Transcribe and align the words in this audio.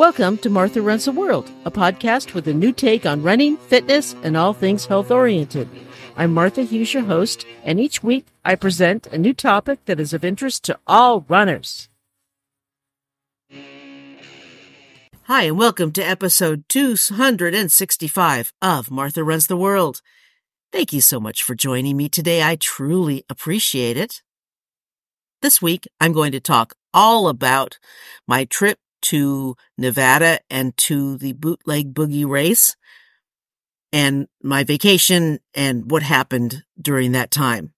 Welcome 0.00 0.38
to 0.38 0.48
Martha 0.48 0.80
Runs 0.80 1.04
the 1.04 1.12
World, 1.12 1.50
a 1.66 1.70
podcast 1.70 2.32
with 2.32 2.48
a 2.48 2.54
new 2.54 2.72
take 2.72 3.04
on 3.04 3.22
running, 3.22 3.58
fitness, 3.58 4.16
and 4.22 4.34
all 4.34 4.54
things 4.54 4.86
health 4.86 5.10
oriented. 5.10 5.68
I'm 6.16 6.32
Martha 6.32 6.62
Hughes, 6.62 6.94
your 6.94 7.02
host, 7.02 7.44
and 7.64 7.78
each 7.78 8.02
week 8.02 8.24
I 8.42 8.54
present 8.54 9.08
a 9.08 9.18
new 9.18 9.34
topic 9.34 9.84
that 9.84 10.00
is 10.00 10.14
of 10.14 10.24
interest 10.24 10.64
to 10.64 10.78
all 10.86 11.26
runners. 11.28 11.90
Hi, 15.24 15.42
and 15.42 15.58
welcome 15.58 15.92
to 15.92 16.02
episode 16.02 16.64
265 16.70 18.54
of 18.62 18.90
Martha 18.90 19.22
Runs 19.22 19.48
the 19.48 19.56
World. 19.58 20.00
Thank 20.72 20.94
you 20.94 21.02
so 21.02 21.20
much 21.20 21.42
for 21.42 21.54
joining 21.54 21.98
me 21.98 22.08
today. 22.08 22.42
I 22.42 22.56
truly 22.56 23.26
appreciate 23.28 23.98
it. 23.98 24.22
This 25.42 25.60
week, 25.60 25.86
I'm 26.00 26.14
going 26.14 26.32
to 26.32 26.40
talk 26.40 26.72
all 26.94 27.28
about 27.28 27.78
my 28.26 28.46
trip 28.46 28.78
to 29.02 29.56
Nevada 29.76 30.40
and 30.50 30.76
to 30.78 31.16
the 31.16 31.32
bootleg 31.32 31.94
boogie 31.94 32.28
race 32.28 32.76
and 33.92 34.28
my 34.42 34.64
vacation 34.64 35.40
and 35.54 35.90
what 35.90 36.02
happened 36.02 36.62
during 36.80 37.12
that 37.12 37.30
time. 37.30 37.72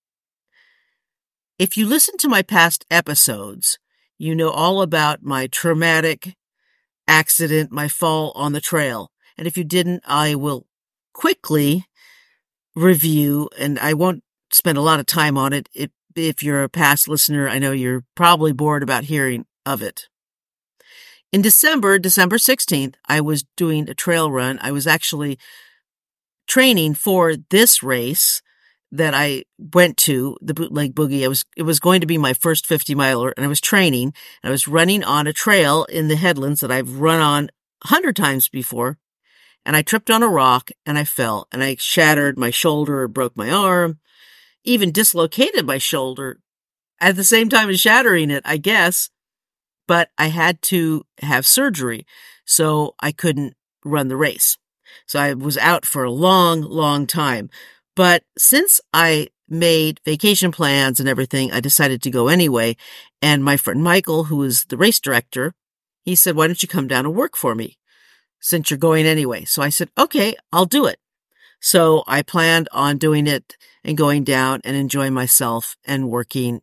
If 1.59 1.77
you 1.77 1.87
listen 1.87 2.17
to 2.19 2.29
my 2.29 2.43
past 2.43 2.85
episodes, 2.91 3.79
you 4.19 4.35
know 4.35 4.51
all 4.51 4.83
about 4.83 5.23
my 5.23 5.47
traumatic 5.47 6.37
accident, 7.07 7.71
my 7.71 7.89
fall 7.89 8.33
on 8.35 8.53
the 8.53 8.61
trail. 8.61 9.11
And 9.37 9.47
if 9.47 9.57
you 9.57 9.65
didn't, 9.65 10.03
I 10.07 10.35
will 10.35 10.67
quickly 11.13 11.87
review 12.75 13.49
and 13.59 13.79
I 13.79 13.95
won't 13.95 14.23
spend 14.53 14.79
a 14.79 14.83
lot 14.83 15.01
of 15.01 15.07
time 15.07 15.37
on 15.37 15.53
it. 15.53 15.69
it 15.73 15.93
if 16.15 16.43
you're 16.43 16.63
a 16.63 16.69
past 16.69 17.09
listener, 17.09 17.49
I 17.49 17.59
know 17.59 17.73
you're 17.73 18.05
probably 18.15 18.53
bored 18.53 18.83
about 18.83 19.05
hearing 19.05 19.47
of 19.65 19.83
it. 19.83 20.09
In 21.33 21.41
December, 21.41 21.99
December 21.99 22.37
16th, 22.37 22.95
I 23.09 23.23
was 23.23 23.45
doing 23.57 23.89
a 23.89 23.95
trail 23.95 24.31
run. 24.31 24.59
I 24.61 24.71
was 24.71 24.87
actually 24.87 25.39
training 26.47 26.93
for 26.93 27.35
this 27.49 27.83
race 27.83 28.43
that 28.91 29.15
I 29.15 29.45
went 29.59 29.97
to, 29.99 30.37
the 30.43 30.53
bootleg 30.53 30.95
boogie. 30.95 31.25
I 31.25 31.29
was, 31.29 31.47
it 31.57 31.63
was 31.63 31.81
going 31.81 32.03
to 32.03 32.07
be 32.07 32.19
my 32.19 32.35
first 32.35 32.67
50 32.67 32.95
miler 32.95 33.33
and 33.35 33.47
I 33.47 33.49
was 33.49 33.63
training 33.63 34.13
I 34.45 34.51
was 34.51 34.69
running 34.69 35.03
on 35.03 35.27
a 35.27 35.33
trail 35.33 35.85
in 35.85 36.09
the 36.09 36.17
headlands 36.17 36.61
that 36.61 36.71
I've 36.71 37.01
run 37.01 37.21
on 37.21 37.49
a 37.83 37.89
hundred 37.89 38.15
times 38.15 38.51
before. 38.51 38.99
And 39.65 39.75
I 39.75 39.81
tripped 39.81 40.11
on 40.11 40.23
a 40.23 40.29
rock 40.29 40.71
and 40.85 40.99
I 40.99 41.05
fell 41.05 41.49
and 41.51 41.65
I 41.65 41.77
shattered 41.79 42.37
my 42.37 42.51
shoulder, 42.51 43.09
broke 43.09 43.39
my 43.39 43.51
arm, 43.51 44.01
even 44.65 44.93
dislocated 44.93 45.65
my 45.65 45.79
shoulder 45.79 46.41
at 47.01 47.17
the 47.17 47.25
same 47.25 47.49
time 47.49 47.71
as 47.71 47.81
shattering 47.81 48.31
it, 48.31 48.43
I 48.45 48.59
guess 48.59 49.09
but 49.93 50.09
I 50.17 50.29
had 50.29 50.63
to 50.73 51.05
have 51.21 51.47
surgery, 51.47 52.07
so 52.47 52.95
I 53.01 53.13
couldn't 53.13 53.53
run 53.85 54.09
the 54.09 54.17
race. 54.17 54.57
So 55.05 55.21
I 55.21 55.35
was 55.35 55.59
out 55.59 55.85
for 55.85 56.03
a 56.03 56.11
long, 56.11 56.63
long 56.63 57.07
time. 57.07 57.51
But 57.95 58.25
since 58.39 58.81
I 58.95 59.29
made 59.51 60.01
vacation 60.07 60.51
plans 60.51 60.99
and 60.99 61.11
everything, 61.11 61.53
I 61.53 61.61
decided 61.61 62.01
to 62.01 62.11
go 62.11 62.29
anyway. 62.29 62.79
And 63.21 63.45
my 63.45 63.59
friend 63.59 63.83
Michael, 63.85 64.25
who 64.25 64.37
was 64.37 64.65
the 64.65 64.79
race 64.79 64.99
director, 64.99 65.53
he 66.07 66.15
said, 66.15 66.37
why 66.37 66.47
don't 66.47 66.63
you 66.63 66.71
come 66.71 66.89
down 66.89 67.05
and 67.05 67.15
work 67.15 67.37
for 67.37 67.55
me 67.55 67.77
since 68.41 68.71
you're 68.71 68.79
going 68.79 69.05
anyway? 69.05 69.45
So 69.45 69.61
I 69.61 69.69
said, 69.69 69.91
okay, 69.99 70.35
I'll 70.55 70.65
do 70.65 70.87
it. 70.87 71.01
So 71.61 72.03
I 72.07 72.23
planned 72.23 72.71
on 72.73 72.97
doing 72.97 73.27
it 73.27 73.59
and 73.85 73.99
going 73.99 74.25
down 74.25 74.63
and 74.65 74.75
enjoying 74.75 75.13
myself 75.13 75.77
and 75.85 76.09
working 76.09 76.63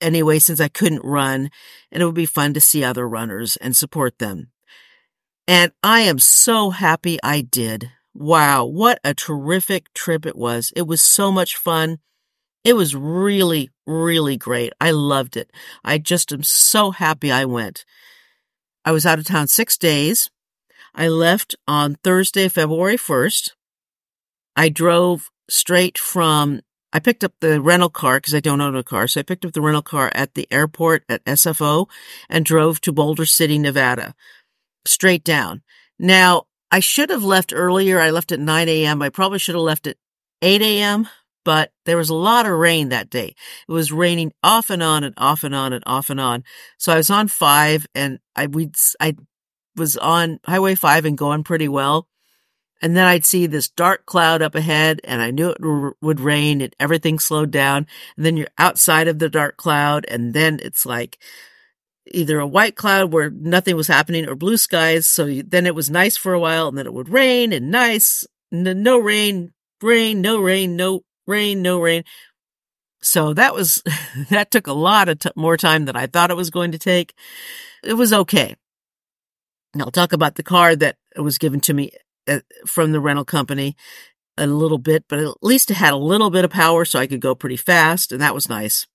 anyway 0.00 0.38
since 0.38 0.60
I 0.60 0.68
couldn't 0.68 1.04
run 1.04 1.50
and 1.90 2.02
it 2.02 2.06
would 2.06 2.14
be 2.14 2.26
fun 2.26 2.54
to 2.54 2.60
see 2.60 2.84
other 2.84 3.08
runners 3.08 3.56
and 3.56 3.76
support 3.76 4.18
them. 4.18 4.50
And 5.48 5.72
I 5.82 6.00
am 6.00 6.18
so 6.18 6.70
happy 6.70 7.18
I 7.22 7.40
did. 7.40 7.90
Wow, 8.14 8.64
what 8.64 8.98
a 9.04 9.14
terrific 9.14 9.92
trip 9.92 10.26
it 10.26 10.36
was. 10.36 10.72
It 10.74 10.86
was 10.86 11.02
so 11.02 11.30
much 11.30 11.56
fun. 11.56 11.98
It 12.64 12.74
was 12.74 12.96
really, 12.96 13.70
really 13.86 14.36
great. 14.36 14.72
I 14.80 14.90
loved 14.90 15.36
it. 15.36 15.52
I 15.84 15.98
just 15.98 16.32
am 16.32 16.42
so 16.42 16.90
happy 16.90 17.30
I 17.30 17.44
went. 17.44 17.84
I 18.84 18.92
was 18.92 19.06
out 19.06 19.18
of 19.18 19.24
town 19.26 19.48
six 19.48 19.76
days. 19.78 20.30
I 20.94 21.08
left 21.08 21.54
on 21.68 21.96
Thursday, 22.02 22.48
February 22.48 22.96
1st. 22.96 23.50
I 24.56 24.68
drove 24.70 25.30
straight 25.48 25.98
from 25.98 26.60
I 26.96 26.98
picked 26.98 27.24
up 27.24 27.34
the 27.40 27.60
rental 27.60 27.90
car 27.90 28.16
because 28.16 28.34
I 28.34 28.40
don't 28.40 28.62
own 28.62 28.74
a 28.74 28.82
car. 28.82 29.06
So 29.06 29.20
I 29.20 29.22
picked 29.22 29.44
up 29.44 29.52
the 29.52 29.60
rental 29.60 29.82
car 29.82 30.10
at 30.14 30.32
the 30.32 30.48
airport 30.50 31.04
at 31.10 31.22
SFO 31.26 31.90
and 32.30 32.42
drove 32.42 32.80
to 32.80 32.90
Boulder 32.90 33.26
City, 33.26 33.58
Nevada, 33.58 34.14
straight 34.86 35.22
down. 35.22 35.60
Now, 35.98 36.44
I 36.70 36.80
should 36.80 37.10
have 37.10 37.22
left 37.22 37.52
earlier. 37.54 38.00
I 38.00 38.08
left 38.08 38.32
at 38.32 38.40
9 38.40 38.68
a.m. 38.70 39.02
I 39.02 39.10
probably 39.10 39.38
should 39.38 39.54
have 39.54 39.62
left 39.62 39.86
at 39.86 39.98
8 40.40 40.62
a.m., 40.62 41.06
but 41.44 41.70
there 41.84 41.98
was 41.98 42.08
a 42.08 42.14
lot 42.14 42.46
of 42.46 42.52
rain 42.52 42.88
that 42.88 43.10
day. 43.10 43.34
It 43.68 43.72
was 43.72 43.92
raining 43.92 44.32
off 44.42 44.70
and 44.70 44.82
on 44.82 45.04
and 45.04 45.12
off 45.18 45.44
and 45.44 45.54
on 45.54 45.74
and 45.74 45.84
off 45.86 46.08
and 46.08 46.18
on. 46.18 46.44
So 46.78 46.94
I 46.94 46.96
was 46.96 47.10
on 47.10 47.28
five 47.28 47.86
and 47.94 48.20
I, 48.34 48.46
we, 48.46 48.70
I 48.98 49.16
was 49.76 49.98
on 49.98 50.40
Highway 50.46 50.74
five 50.74 51.04
and 51.04 51.18
going 51.18 51.44
pretty 51.44 51.68
well. 51.68 52.08
And 52.82 52.96
then 52.96 53.06
I'd 53.06 53.24
see 53.24 53.46
this 53.46 53.70
dark 53.70 54.04
cloud 54.04 54.42
up 54.42 54.54
ahead 54.54 55.00
and 55.04 55.22
I 55.22 55.30
knew 55.30 55.50
it 55.50 55.94
would 56.02 56.20
rain 56.20 56.60
and 56.60 56.76
everything 56.78 57.18
slowed 57.18 57.50
down. 57.50 57.86
And 58.16 58.26
then 58.26 58.36
you're 58.36 58.48
outside 58.58 59.08
of 59.08 59.18
the 59.18 59.30
dark 59.30 59.56
cloud 59.56 60.04
and 60.08 60.34
then 60.34 60.60
it's 60.62 60.84
like 60.84 61.18
either 62.12 62.38
a 62.38 62.46
white 62.46 62.76
cloud 62.76 63.12
where 63.12 63.30
nothing 63.30 63.76
was 63.76 63.88
happening 63.88 64.28
or 64.28 64.34
blue 64.34 64.58
skies. 64.58 65.06
So 65.06 65.40
then 65.42 65.66
it 65.66 65.74
was 65.74 65.90
nice 65.90 66.16
for 66.16 66.34
a 66.34 66.40
while 66.40 66.68
and 66.68 66.76
then 66.76 66.86
it 66.86 66.92
would 66.92 67.08
rain 67.08 67.52
and 67.52 67.70
nice, 67.70 68.26
no 68.50 68.98
rain, 68.98 69.52
rain, 69.80 70.20
no 70.20 70.38
rain, 70.38 70.76
no 70.76 71.00
rain, 71.26 71.62
no 71.62 71.80
rain. 71.80 72.04
So 73.00 73.32
that 73.34 73.54
was, 73.54 73.82
that 74.30 74.50
took 74.50 74.66
a 74.66 74.72
lot 74.72 75.08
of 75.08 75.20
t- 75.20 75.30
more 75.34 75.56
time 75.56 75.86
than 75.86 75.96
I 75.96 76.06
thought 76.06 76.30
it 76.30 76.36
was 76.36 76.50
going 76.50 76.72
to 76.72 76.78
take. 76.78 77.14
It 77.82 77.94
was 77.94 78.12
okay. 78.12 78.54
And 79.72 79.82
I'll 79.82 79.90
talk 79.90 80.12
about 80.12 80.34
the 80.34 80.42
car 80.42 80.76
that 80.76 80.96
was 81.16 81.38
given 81.38 81.60
to 81.60 81.74
me 81.74 81.90
from 82.66 82.92
the 82.92 83.00
rental 83.00 83.24
company 83.24 83.76
a 84.38 84.46
little 84.46 84.78
bit, 84.78 85.04
but 85.08 85.18
at 85.18 85.42
least 85.42 85.70
it 85.70 85.74
had 85.74 85.92
a 85.92 85.98
little 85.98 86.30
bit 86.30 86.44
of 86.44 86.50
power 86.50 86.84
so 86.84 86.98
I 86.98 87.06
could 87.06 87.20
go 87.20 87.34
pretty 87.34 87.56
fast, 87.56 88.12
and 88.12 88.20
that 88.20 88.34
was 88.34 88.48
nice. 88.48 88.86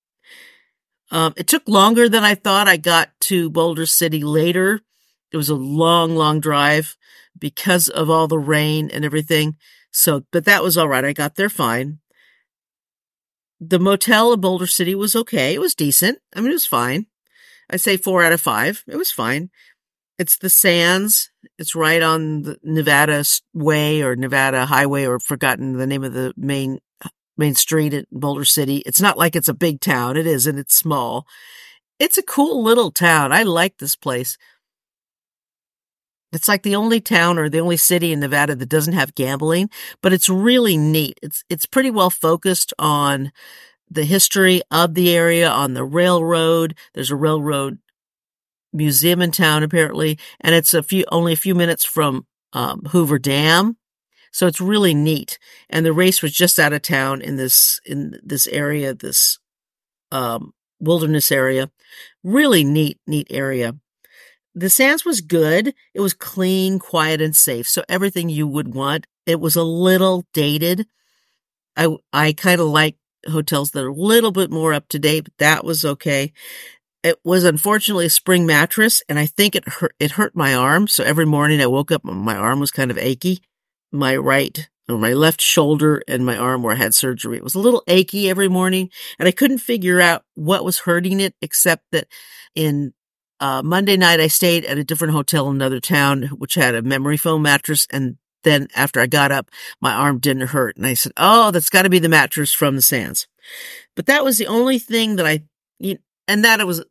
Um, 1.09 1.33
it 1.35 1.47
took 1.47 1.67
longer 1.67 2.07
than 2.07 2.23
I 2.23 2.35
thought. 2.35 2.67
I 2.67 2.77
got 2.77 3.09
to 3.21 3.49
Boulder 3.49 3.85
City 3.85 4.23
later. 4.23 4.81
It 5.31 5.37
was 5.37 5.49
a 5.49 5.55
long, 5.55 6.15
long 6.15 6.39
drive 6.39 6.95
because 7.37 7.89
of 7.89 8.09
all 8.09 8.27
the 8.27 8.39
rain 8.39 8.89
and 8.91 9.03
everything. 9.03 9.57
So, 9.91 10.25
but 10.31 10.45
that 10.45 10.63
was 10.63 10.77
all 10.77 10.87
right. 10.87 11.03
I 11.03 11.13
got 11.13 11.35
there 11.35 11.49
fine. 11.49 11.99
The 13.59 13.79
motel 13.79 14.33
in 14.33 14.41
Boulder 14.41 14.67
City 14.67 14.95
was 14.95 15.15
okay. 15.15 15.53
It 15.53 15.59
was 15.59 15.75
decent. 15.75 16.19
I 16.35 16.39
mean, 16.39 16.51
it 16.51 16.53
was 16.53 16.65
fine. 16.65 17.07
I'd 17.69 17.81
say 17.81 17.97
four 17.97 18.23
out 18.23 18.33
of 18.33 18.41
five. 18.41 18.83
It 18.87 18.97
was 18.97 19.11
fine. 19.11 19.49
It's 20.21 20.37
the 20.37 20.51
Sands. 20.51 21.31
It's 21.57 21.73
right 21.73 22.03
on 22.03 22.43
the 22.43 22.57
Nevada 22.61 23.25
Way 23.55 24.03
or 24.03 24.15
Nevada 24.15 24.67
Highway 24.67 25.03
or 25.03 25.19
forgotten 25.19 25.77
the 25.77 25.87
name 25.87 26.03
of 26.03 26.13
the 26.13 26.31
main 26.37 26.77
main 27.39 27.55
street 27.55 27.91
in 27.91 28.05
Boulder 28.11 28.45
City. 28.45 28.83
It's 28.85 29.01
not 29.01 29.17
like 29.17 29.35
it's 29.35 29.47
a 29.47 29.53
big 29.55 29.81
town. 29.81 30.17
It 30.17 30.27
is 30.27 30.45
and 30.45 30.59
It's 30.59 30.75
small. 30.75 31.25
It's 31.97 32.19
a 32.19 32.23
cool 32.23 32.61
little 32.61 32.91
town. 32.91 33.31
I 33.31 33.41
like 33.41 33.79
this 33.79 33.95
place. 33.95 34.37
It's 36.31 36.47
like 36.47 36.61
the 36.61 36.75
only 36.75 37.01
town 37.01 37.39
or 37.39 37.49
the 37.49 37.59
only 37.59 37.77
city 37.77 38.11
in 38.11 38.19
Nevada 38.19 38.53
that 38.53 38.69
doesn't 38.69 38.93
have 38.93 39.15
gambling, 39.15 39.71
but 40.03 40.13
it's 40.13 40.29
really 40.29 40.77
neat. 40.77 41.19
It's 41.23 41.43
it's 41.49 41.65
pretty 41.65 41.89
well 41.89 42.11
focused 42.11 42.75
on 42.77 43.31
the 43.89 44.05
history 44.05 44.61
of 44.69 44.93
the 44.93 45.15
area, 45.15 45.49
on 45.49 45.73
the 45.73 45.83
railroad. 45.83 46.75
There's 46.93 47.09
a 47.09 47.15
railroad 47.15 47.79
museum 48.73 49.21
in 49.21 49.31
town 49.31 49.63
apparently, 49.63 50.17
and 50.39 50.55
it's 50.55 50.73
a 50.73 50.83
few 50.83 51.05
only 51.11 51.33
a 51.33 51.37
few 51.37 51.55
minutes 51.55 51.85
from 51.85 52.25
um, 52.53 52.83
Hoover 52.91 53.19
Dam. 53.19 53.77
So 54.31 54.47
it's 54.47 54.61
really 54.61 54.93
neat. 54.93 55.37
And 55.69 55.85
the 55.85 55.93
race 55.93 56.21
was 56.21 56.31
just 56.31 56.57
out 56.57 56.73
of 56.73 56.81
town 56.81 57.21
in 57.21 57.35
this 57.35 57.79
in 57.85 58.19
this 58.23 58.47
area, 58.47 58.93
this 58.93 59.39
um, 60.11 60.53
wilderness 60.79 61.31
area. 61.31 61.69
Really 62.23 62.63
neat, 62.63 62.99
neat 63.05 63.27
area. 63.29 63.75
The 64.55 64.69
Sands 64.69 65.05
was 65.05 65.21
good. 65.21 65.73
It 65.93 66.01
was 66.01 66.13
clean, 66.13 66.79
quiet, 66.79 67.21
and 67.21 67.35
safe. 67.35 67.67
So 67.67 67.83
everything 67.87 68.29
you 68.29 68.47
would 68.47 68.73
want. 68.73 69.07
It 69.25 69.39
was 69.39 69.55
a 69.55 69.63
little 69.63 70.25
dated. 70.33 70.87
I 71.75 71.95
I 72.11 72.33
kind 72.33 72.59
of 72.59 72.67
like 72.67 72.95
hotels 73.29 73.71
that 73.71 73.83
are 73.83 73.89
a 73.89 73.93
little 73.93 74.31
bit 74.31 74.49
more 74.49 74.73
up 74.73 74.87
to 74.89 74.99
date, 74.99 75.25
but 75.25 75.37
that 75.37 75.63
was 75.63 75.85
okay 75.85 76.33
it 77.03 77.19
was 77.23 77.43
unfortunately 77.43 78.05
a 78.05 78.11
spring 78.11 78.45
mattress 78.45 79.01
and 79.09 79.17
I 79.17 79.25
think 79.25 79.55
it 79.55 79.67
hurt, 79.67 79.95
it 79.99 80.11
hurt 80.11 80.35
my 80.35 80.53
arm. 80.53 80.87
So 80.87 81.03
every 81.03 81.25
morning 81.25 81.61
I 81.61 81.67
woke 81.67 81.91
up, 81.91 82.03
my 82.03 82.35
arm 82.35 82.59
was 82.59 82.71
kind 82.71 82.91
of 82.91 82.97
achy. 82.97 83.39
My 83.91 84.15
right 84.15 84.69
or 84.87 84.97
my 84.97 85.13
left 85.13 85.41
shoulder 85.41 86.01
and 86.07 86.25
my 86.25 86.37
arm 86.37 86.63
where 86.63 86.75
I 86.75 86.77
had 86.77 86.93
surgery. 86.93 87.37
It 87.37 87.43
was 87.43 87.55
a 87.55 87.59
little 87.59 87.83
achy 87.87 88.29
every 88.29 88.47
morning 88.47 88.89
and 89.19 89.27
I 89.27 89.31
couldn't 89.31 89.59
figure 89.59 89.99
out 89.99 90.23
what 90.35 90.63
was 90.63 90.79
hurting 90.79 91.19
it 91.19 91.35
except 91.41 91.85
that 91.91 92.07
in 92.55 92.93
uh, 93.41 93.63
Monday 93.63 93.97
night, 93.97 94.19
I 94.19 94.27
stayed 94.27 94.65
at 94.65 94.77
a 94.77 94.83
different 94.83 95.15
hotel 95.15 95.49
in 95.49 95.55
another 95.55 95.79
town, 95.79 96.23
which 96.37 96.53
had 96.53 96.75
a 96.75 96.83
memory 96.83 97.17
foam 97.17 97.41
mattress. 97.41 97.87
And 97.89 98.17
then 98.43 98.67
after 98.75 98.99
I 98.99 99.07
got 99.07 99.31
up, 99.31 99.49
my 99.81 99.93
arm 99.93 100.19
didn't 100.19 100.47
hurt. 100.49 100.77
And 100.77 100.85
I 100.85 100.93
said, 100.93 101.11
Oh, 101.17 101.49
that's 101.49 101.69
got 101.69 101.81
to 101.81 101.89
be 101.89 101.97
the 101.97 102.07
mattress 102.07 102.53
from 102.53 102.75
the 102.75 102.83
Sands. 102.83 103.27
But 103.95 104.05
that 104.05 104.23
was 104.23 104.37
the 104.37 104.45
only 104.45 104.77
thing 104.77 105.15
that 105.15 105.25
I, 105.25 105.41
you, 105.79 105.97
and 106.27 106.45
that 106.45 106.59
it 106.59 106.67
was 106.67 106.85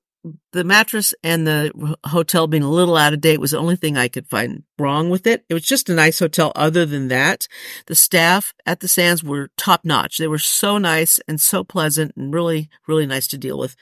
the 0.52 0.64
mattress 0.64 1.14
and 1.24 1.46
the 1.46 1.96
hotel 2.06 2.46
being 2.46 2.62
a 2.62 2.70
little 2.70 2.96
out 2.96 3.14
of 3.14 3.20
date 3.20 3.40
was 3.40 3.52
the 3.52 3.58
only 3.58 3.76
thing 3.76 3.96
I 3.96 4.08
could 4.08 4.28
find 4.28 4.64
wrong 4.78 5.08
with 5.08 5.26
it. 5.26 5.44
It 5.48 5.54
was 5.54 5.64
just 5.64 5.88
a 5.88 5.94
nice 5.94 6.18
hotel. 6.18 6.52
Other 6.54 6.84
than 6.84 7.08
that, 7.08 7.48
the 7.86 7.94
staff 7.94 8.52
at 8.66 8.80
the 8.80 8.88
Sands 8.88 9.24
were 9.24 9.50
top 9.56 9.84
notch. 9.84 10.18
They 10.18 10.28
were 10.28 10.38
so 10.38 10.78
nice 10.78 11.20
and 11.26 11.40
so 11.40 11.64
pleasant 11.64 12.12
and 12.16 12.34
really, 12.34 12.68
really 12.86 13.06
nice 13.06 13.26
to 13.28 13.38
deal 13.38 13.58
with. 13.58 13.76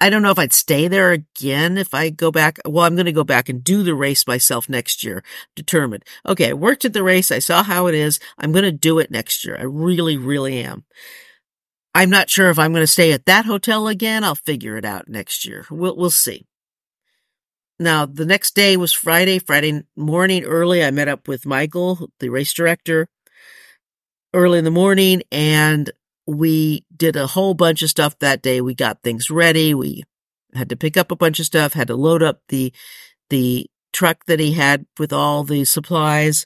I 0.00 0.10
don't 0.10 0.22
know 0.22 0.30
if 0.30 0.38
I'd 0.38 0.52
stay 0.52 0.88
there 0.88 1.12
again 1.12 1.78
if 1.78 1.94
I 1.94 2.10
go 2.10 2.30
back. 2.30 2.58
Well, 2.66 2.84
I'm 2.84 2.96
going 2.96 3.06
to 3.06 3.12
go 3.12 3.24
back 3.24 3.48
and 3.48 3.64
do 3.64 3.82
the 3.82 3.94
race 3.94 4.26
myself 4.26 4.68
next 4.68 5.02
year. 5.02 5.22
Determined. 5.54 6.04
Okay. 6.26 6.50
I 6.50 6.54
worked 6.54 6.84
at 6.84 6.92
the 6.92 7.02
race. 7.02 7.32
I 7.32 7.38
saw 7.38 7.62
how 7.62 7.86
it 7.86 7.94
is. 7.94 8.20
I'm 8.36 8.52
going 8.52 8.64
to 8.64 8.72
do 8.72 8.98
it 8.98 9.10
next 9.10 9.44
year. 9.44 9.56
I 9.58 9.62
really, 9.62 10.18
really 10.18 10.58
am. 10.58 10.84
I'm 11.96 12.10
not 12.10 12.28
sure 12.28 12.50
if 12.50 12.58
I'm 12.58 12.72
going 12.72 12.82
to 12.82 12.86
stay 12.86 13.12
at 13.12 13.24
that 13.24 13.46
hotel 13.46 13.88
again. 13.88 14.22
I'll 14.22 14.34
figure 14.34 14.76
it 14.76 14.84
out 14.84 15.08
next 15.08 15.46
year. 15.46 15.64
We'll, 15.70 15.96
we'll 15.96 16.10
see. 16.10 16.44
Now, 17.80 18.04
the 18.04 18.26
next 18.26 18.54
day 18.54 18.76
was 18.76 18.92
Friday. 18.92 19.38
Friday 19.38 19.82
morning 19.96 20.44
early, 20.44 20.84
I 20.84 20.90
met 20.90 21.08
up 21.08 21.26
with 21.26 21.46
Michael, 21.46 22.10
the 22.20 22.28
race 22.28 22.52
director, 22.52 23.08
early 24.34 24.58
in 24.58 24.66
the 24.66 24.70
morning, 24.70 25.22
and 25.32 25.90
we 26.26 26.84
did 26.94 27.16
a 27.16 27.28
whole 27.28 27.54
bunch 27.54 27.80
of 27.80 27.88
stuff 27.88 28.18
that 28.18 28.42
day. 28.42 28.60
We 28.60 28.74
got 28.74 29.02
things 29.02 29.30
ready. 29.30 29.72
We 29.72 30.04
had 30.52 30.68
to 30.68 30.76
pick 30.76 30.98
up 30.98 31.10
a 31.10 31.16
bunch 31.16 31.40
of 31.40 31.46
stuff, 31.46 31.72
had 31.72 31.88
to 31.88 31.96
load 31.96 32.22
up 32.22 32.42
the, 32.50 32.74
the 33.30 33.70
truck 33.94 34.26
that 34.26 34.38
he 34.38 34.52
had 34.52 34.84
with 34.98 35.14
all 35.14 35.44
the 35.44 35.64
supplies. 35.64 36.44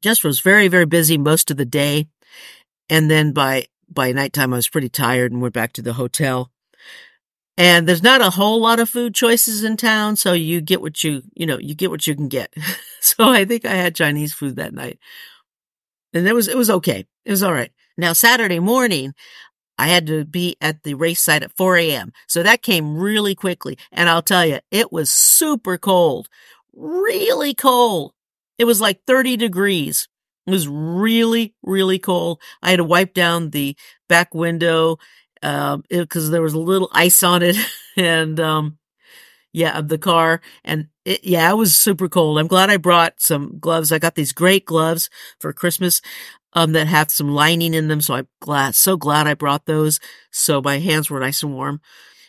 Just 0.00 0.24
was 0.24 0.40
very, 0.40 0.68
very 0.68 0.86
busy 0.86 1.18
most 1.18 1.50
of 1.50 1.58
the 1.58 1.66
day. 1.66 2.06
And 2.88 3.10
then 3.10 3.32
by 3.32 3.66
by 3.94 4.12
nighttime, 4.12 4.52
I 4.52 4.56
was 4.56 4.68
pretty 4.68 4.88
tired 4.88 5.32
and 5.32 5.40
went 5.40 5.54
back 5.54 5.72
to 5.74 5.82
the 5.82 5.94
hotel. 5.94 6.50
And 7.56 7.86
there's 7.86 8.02
not 8.02 8.20
a 8.20 8.30
whole 8.30 8.60
lot 8.60 8.80
of 8.80 8.88
food 8.88 9.14
choices 9.14 9.62
in 9.62 9.76
town, 9.76 10.16
so 10.16 10.32
you 10.32 10.60
get 10.60 10.80
what 10.80 11.04
you, 11.04 11.22
you 11.34 11.44
know, 11.44 11.58
you 11.58 11.74
get 11.74 11.90
what 11.90 12.06
you 12.06 12.14
can 12.14 12.28
get. 12.28 12.52
so 13.00 13.28
I 13.28 13.44
think 13.44 13.64
I 13.64 13.74
had 13.74 13.94
Chinese 13.94 14.32
food 14.32 14.56
that 14.56 14.72
night. 14.72 14.98
And 16.14 16.26
it 16.26 16.34
was, 16.34 16.48
it 16.48 16.56
was 16.56 16.70
okay. 16.70 17.06
It 17.24 17.30
was 17.30 17.42
all 17.42 17.52
right. 17.52 17.70
Now, 17.96 18.14
Saturday 18.14 18.58
morning, 18.58 19.14
I 19.78 19.88
had 19.88 20.06
to 20.06 20.24
be 20.24 20.56
at 20.60 20.82
the 20.82 20.94
race 20.94 21.20
site 21.20 21.42
at 21.42 21.56
4 21.56 21.76
a.m. 21.78 22.12
So 22.26 22.42
that 22.42 22.62
came 22.62 22.96
really 22.96 23.34
quickly. 23.34 23.78
And 23.90 24.08
I'll 24.08 24.22
tell 24.22 24.46
you, 24.46 24.60
it 24.70 24.92
was 24.92 25.10
super 25.10 25.78
cold, 25.78 26.28
really 26.74 27.54
cold. 27.54 28.12
It 28.58 28.64
was 28.64 28.80
like 28.80 29.00
30 29.06 29.36
degrees. 29.36 30.08
It 30.46 30.50
was 30.50 30.68
really, 30.68 31.54
really 31.62 31.98
cold. 31.98 32.40
I 32.62 32.70
had 32.70 32.76
to 32.76 32.84
wipe 32.84 33.14
down 33.14 33.50
the 33.50 33.76
back 34.08 34.34
window, 34.34 34.98
um, 35.42 35.84
cause 36.08 36.30
there 36.30 36.42
was 36.42 36.54
a 36.54 36.58
little 36.58 36.90
ice 36.92 37.22
on 37.22 37.42
it 37.42 37.56
and, 37.96 38.38
um, 38.40 38.78
yeah, 39.52 39.78
of 39.78 39.88
the 39.88 39.98
car. 39.98 40.40
And 40.64 40.88
it, 41.04 41.24
yeah, 41.24 41.50
it 41.50 41.56
was 41.56 41.76
super 41.76 42.08
cold. 42.08 42.38
I'm 42.38 42.46
glad 42.46 42.70
I 42.70 42.76
brought 42.78 43.20
some 43.20 43.58
gloves. 43.58 43.92
I 43.92 43.98
got 43.98 44.14
these 44.14 44.32
great 44.32 44.64
gloves 44.64 45.10
for 45.40 45.52
Christmas, 45.52 46.00
um, 46.54 46.72
that 46.72 46.86
have 46.86 47.10
some 47.10 47.30
lining 47.34 47.74
in 47.74 47.88
them. 47.88 48.00
So 48.00 48.14
I'm 48.14 48.28
glad, 48.40 48.74
so 48.74 48.96
glad 48.96 49.26
I 49.26 49.34
brought 49.34 49.66
those. 49.66 50.00
So 50.30 50.62
my 50.62 50.78
hands 50.78 51.10
were 51.10 51.20
nice 51.20 51.42
and 51.42 51.54
warm. 51.54 51.80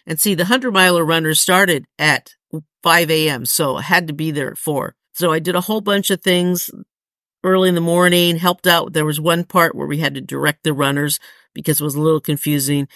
And 0.06 0.19
see, 0.19 0.36
the 0.36 0.45
hundred 0.45 0.74
miler 0.74 1.06
runners 1.06 1.39
started 1.39 1.86
at 2.00 2.36
5 2.83 3.12
a.m. 3.12 3.45
So 3.45 3.77
I 3.77 3.83
had 3.83 4.07
to 4.07 4.13
be 4.13 4.31
there 4.31 4.51
at 4.51 4.57
four. 4.57 4.95
So 5.13 5.31
I 5.31 5.39
did 5.39 5.56
a 5.56 5.62
whole 5.62 5.81
bunch 5.81 6.09
of 6.12 6.21
things 6.21 6.69
early 7.44 7.69
in 7.69 7.75
the 7.75 7.81
morning, 7.81 8.38
helped 8.38 8.68
out. 8.68 8.94
There 8.94 9.06
was 9.06 9.19
one 9.19 9.44
part 9.44 9.75
where 9.75 9.88
we 9.88 10.00
had 10.00 10.16
to 10.16 10.22
direct 10.22 10.63
the 10.63 10.74
runners 10.74 11.19
because 11.54 11.81
it 11.81 11.84
was 11.84 11.95
a 11.95 12.01
little 12.01 12.19
confusing. 12.22 12.88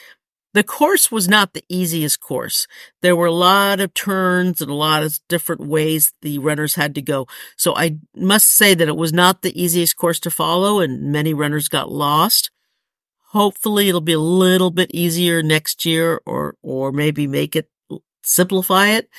The 0.53 0.63
course 0.63 1.11
was 1.11 1.27
not 1.27 1.53
the 1.53 1.63
easiest 1.69 2.19
course. 2.19 2.67
There 3.01 3.15
were 3.15 3.27
a 3.27 3.31
lot 3.31 3.79
of 3.79 3.93
turns 3.93 4.61
and 4.61 4.71
a 4.71 4.73
lot 4.73 5.03
of 5.03 5.19
different 5.27 5.67
ways 5.67 6.13
the 6.21 6.39
runners 6.39 6.75
had 6.75 6.95
to 6.95 7.01
go. 7.01 7.27
So 7.57 7.75
I 7.75 7.97
must 8.15 8.47
say 8.47 8.73
that 8.73 8.87
it 8.87 8.95
was 8.95 9.13
not 9.13 9.41
the 9.41 9.61
easiest 9.61 9.97
course 9.97 10.19
to 10.21 10.31
follow 10.31 10.79
and 10.79 11.11
many 11.11 11.33
runners 11.33 11.67
got 11.69 11.91
lost. 11.91 12.49
Hopefully 13.31 13.89
it'll 13.89 14.01
be 14.01 14.13
a 14.13 14.19
little 14.19 14.71
bit 14.71 14.89
easier 14.93 15.43
next 15.43 15.85
year 15.85 16.21
or, 16.25 16.55
or 16.63 16.91
maybe 16.91 17.27
make 17.27 17.55
it 17.55 17.69
simplify 18.23 18.87
it. 18.87 19.09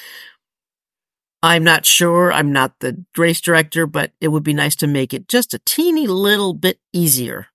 I'm 1.42 1.62
not 1.62 1.86
sure. 1.86 2.32
I'm 2.32 2.52
not 2.52 2.80
the 2.80 3.04
race 3.16 3.40
director, 3.40 3.86
but 3.86 4.12
it 4.20 4.28
would 4.28 4.42
be 4.42 4.54
nice 4.54 4.74
to 4.76 4.86
make 4.86 5.14
it 5.14 5.28
just 5.28 5.54
a 5.54 5.60
teeny 5.64 6.06
little 6.06 6.52
bit 6.52 6.80
easier. 6.92 7.46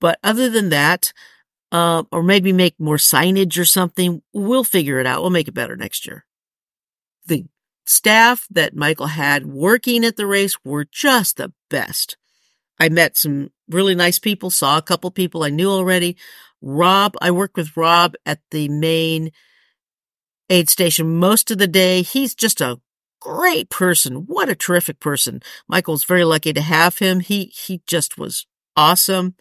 But 0.00 0.18
other 0.24 0.50
than 0.50 0.70
that, 0.70 1.12
uh, 1.70 2.02
or 2.10 2.22
maybe 2.22 2.52
make 2.52 2.74
more 2.78 2.96
signage 2.96 3.58
or 3.58 3.64
something, 3.64 4.22
we'll 4.32 4.64
figure 4.64 4.98
it 4.98 5.06
out. 5.06 5.22
We'll 5.22 5.30
make 5.30 5.48
it 5.48 5.54
better 5.54 5.76
next 5.76 6.06
year. 6.06 6.24
The 7.26 7.46
staff 7.86 8.46
that 8.50 8.74
Michael 8.74 9.06
had 9.06 9.46
working 9.46 10.04
at 10.04 10.16
the 10.16 10.26
race 10.26 10.56
were 10.64 10.84
just 10.84 11.36
the 11.36 11.52
best. 11.70 12.16
I 12.78 12.88
met 12.88 13.16
some 13.16 13.50
really 13.68 13.94
nice 13.94 14.18
people, 14.18 14.50
saw 14.50 14.76
a 14.76 14.82
couple 14.82 15.10
people 15.10 15.44
I 15.44 15.50
knew 15.50 15.70
already. 15.70 16.16
Rob, 16.60 17.14
I 17.20 17.30
worked 17.30 17.56
with 17.56 17.76
Rob 17.76 18.14
at 18.26 18.40
the 18.50 18.68
main 18.68 19.30
aid 20.48 20.68
station 20.68 21.18
most 21.18 21.50
of 21.50 21.58
the 21.58 21.66
day. 21.66 22.02
He's 22.02 22.34
just 22.34 22.60
a 22.60 22.80
great 23.20 23.70
person. 23.70 24.26
What 24.26 24.48
a 24.48 24.54
terrific 24.54 25.00
person. 25.00 25.42
Michael's 25.68 26.04
very 26.04 26.24
lucky 26.24 26.52
to 26.52 26.60
have 26.60 26.98
him. 26.98 27.20
He, 27.20 27.44
he 27.46 27.80
just 27.86 28.18
was 28.18 28.46
awesome. 28.76 29.34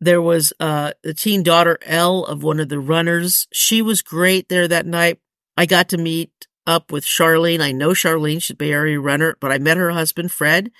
There 0.00 0.22
was, 0.22 0.52
uh, 0.58 0.92
the 1.02 1.14
teen 1.14 1.42
daughter 1.42 1.78
L 1.82 2.24
of 2.24 2.42
one 2.42 2.58
of 2.58 2.68
the 2.68 2.80
runners. 2.80 3.46
She 3.52 3.82
was 3.82 4.02
great 4.02 4.48
there 4.48 4.66
that 4.66 4.86
night. 4.86 5.18
I 5.56 5.66
got 5.66 5.88
to 5.90 5.98
meet 5.98 6.30
up 6.66 6.90
with 6.90 7.04
Charlene. 7.04 7.60
I 7.60 7.72
know 7.72 7.90
Charlene, 7.90 8.42
she's 8.42 8.50
a 8.50 8.56
Bay 8.56 8.72
Area 8.72 8.98
runner, 8.98 9.36
but 9.40 9.52
I 9.52 9.58
met 9.58 9.76
her 9.76 9.90
husband, 9.90 10.32
Fred. 10.32 10.70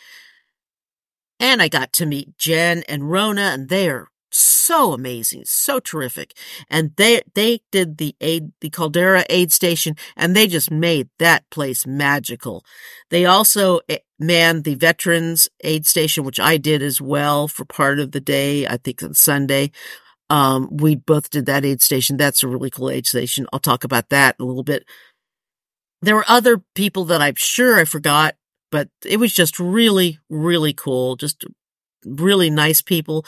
And 1.39 1.61
I 1.61 1.69
got 1.69 1.93
to 1.95 2.07
meet 2.07 2.39
Jen 2.39 2.85
and 2.89 3.11
Rona, 3.11 3.43
and 3.43 3.69
they 3.69 3.91
are 3.91 4.09
so 4.35 4.93
amazing, 4.93 5.43
so 5.45 5.79
terrific. 5.79 6.35
And 6.71 6.93
they, 6.97 7.23
they 7.35 7.61
did 7.71 7.99
the 7.99 8.17
aid, 8.21 8.53
the 8.61 8.71
Caldera 8.71 9.25
aid 9.29 9.53
station 9.53 9.97
and 10.17 10.35
they 10.35 10.47
just 10.47 10.71
made 10.71 11.09
that 11.19 11.49
place 11.51 11.87
magical. 11.87 12.65
They 13.11 13.25
also 13.27 13.81
eh, 13.89 13.99
manned 14.19 14.65
the 14.65 14.75
veterans 14.75 15.49
aid 15.63 15.87
station, 15.87 16.25
which 16.25 16.41
I 16.41 16.57
did 16.57 16.83
as 16.83 17.01
well 17.01 17.49
for 17.49 17.65
part 17.65 18.01
of 18.01 18.13
the 18.13 18.21
day. 18.21 18.67
I 18.67 18.77
think 18.77 19.03
on 19.03 19.15
Sunday. 19.15 19.71
Um, 20.31 20.71
we 20.73 20.97
both 20.97 21.29
did 21.29 21.45
that 21.47 21.65
aid 21.65 21.83
station. 21.83 22.17
That's 22.17 22.43
a 22.43 22.49
really 22.49 22.71
cool 22.71 22.89
aid 22.89 23.07
station. 23.07 23.47
I'll 23.53 23.61
talk 23.61 23.85
about 23.85 24.09
that 24.09 24.37
a 24.41 24.45
little 24.45 24.63
bit. 24.63 24.85
There 26.01 26.17
were 26.17 26.25
other 26.27 26.63
people 26.75 27.05
that 27.07 27.21
I'm 27.21 27.35
sure 27.37 27.79
I 27.79 27.85
forgot, 27.85 28.37
but 28.71 28.89
it 29.05 29.19
was 29.19 29.35
just 29.35 29.59
really, 29.59 30.19
really 30.31 30.73
cool. 30.73 31.17
Just 31.17 31.45
really 32.07 32.49
nice 32.49 32.81
people 32.81 33.27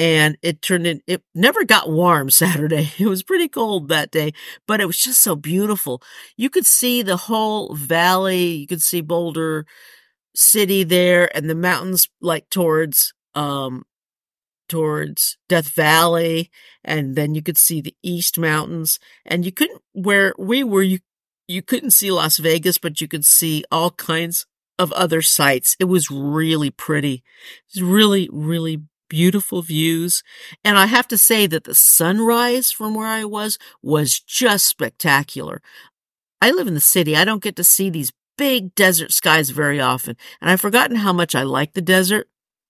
and 0.00 0.38
it 0.40 0.62
turned 0.62 0.86
in, 0.86 1.02
it 1.06 1.22
never 1.34 1.62
got 1.62 1.90
warm 1.90 2.30
Saturday. 2.30 2.90
It 2.98 3.06
was 3.06 3.22
pretty 3.22 3.48
cold 3.48 3.88
that 3.88 4.10
day, 4.10 4.32
but 4.66 4.80
it 4.80 4.86
was 4.86 4.96
just 4.96 5.20
so 5.20 5.36
beautiful. 5.36 6.02
You 6.38 6.48
could 6.48 6.64
see 6.64 7.02
the 7.02 7.18
whole 7.18 7.74
valley. 7.74 8.46
You 8.46 8.66
could 8.66 8.80
see 8.80 9.02
Boulder 9.02 9.66
City 10.34 10.84
there 10.84 11.34
and 11.36 11.50
the 11.50 11.54
mountains 11.54 12.08
like 12.22 12.48
towards, 12.48 13.12
um, 13.34 13.84
towards 14.70 15.36
Death 15.50 15.68
Valley. 15.68 16.50
And 16.82 17.14
then 17.14 17.34
you 17.34 17.42
could 17.42 17.58
see 17.58 17.82
the 17.82 17.94
East 18.02 18.38
Mountains 18.38 18.98
and 19.26 19.44
you 19.44 19.52
couldn't, 19.52 19.82
where 19.92 20.32
we 20.38 20.64
were, 20.64 20.82
you, 20.82 21.00
you 21.46 21.60
couldn't 21.60 21.90
see 21.90 22.10
Las 22.10 22.38
Vegas, 22.38 22.78
but 22.78 23.02
you 23.02 23.08
could 23.08 23.26
see 23.26 23.64
all 23.70 23.90
kinds 23.90 24.46
of 24.78 24.92
other 24.92 25.20
sights. 25.20 25.76
It 25.78 25.84
was 25.84 26.10
really 26.10 26.70
pretty. 26.70 27.22
It 27.74 27.80
was 27.80 27.82
really, 27.82 28.30
really 28.32 28.78
beautiful 29.10 29.60
views. 29.60 30.22
And 30.64 30.78
I 30.78 30.86
have 30.86 31.06
to 31.08 31.18
say 31.18 31.46
that 31.46 31.64
the 31.64 31.74
sunrise 31.74 32.70
from 32.70 32.94
where 32.94 33.08
I 33.08 33.26
was 33.26 33.58
was 33.82 34.18
just 34.18 34.64
spectacular. 34.64 35.60
I 36.40 36.50
live 36.52 36.66
in 36.66 36.74
the 36.74 36.80
city. 36.80 37.14
I 37.14 37.26
don't 37.26 37.42
get 37.42 37.56
to 37.56 37.64
see 37.64 37.90
these 37.90 38.12
big 38.38 38.74
desert 38.74 39.12
skies 39.12 39.50
very 39.50 39.78
often. 39.78 40.16
And 40.40 40.48
I've 40.48 40.62
forgotten 40.62 40.96
how 40.96 41.12
much 41.12 41.34
I 41.34 41.42
like 41.42 41.74
the 41.74 41.82
desert. 41.82 42.28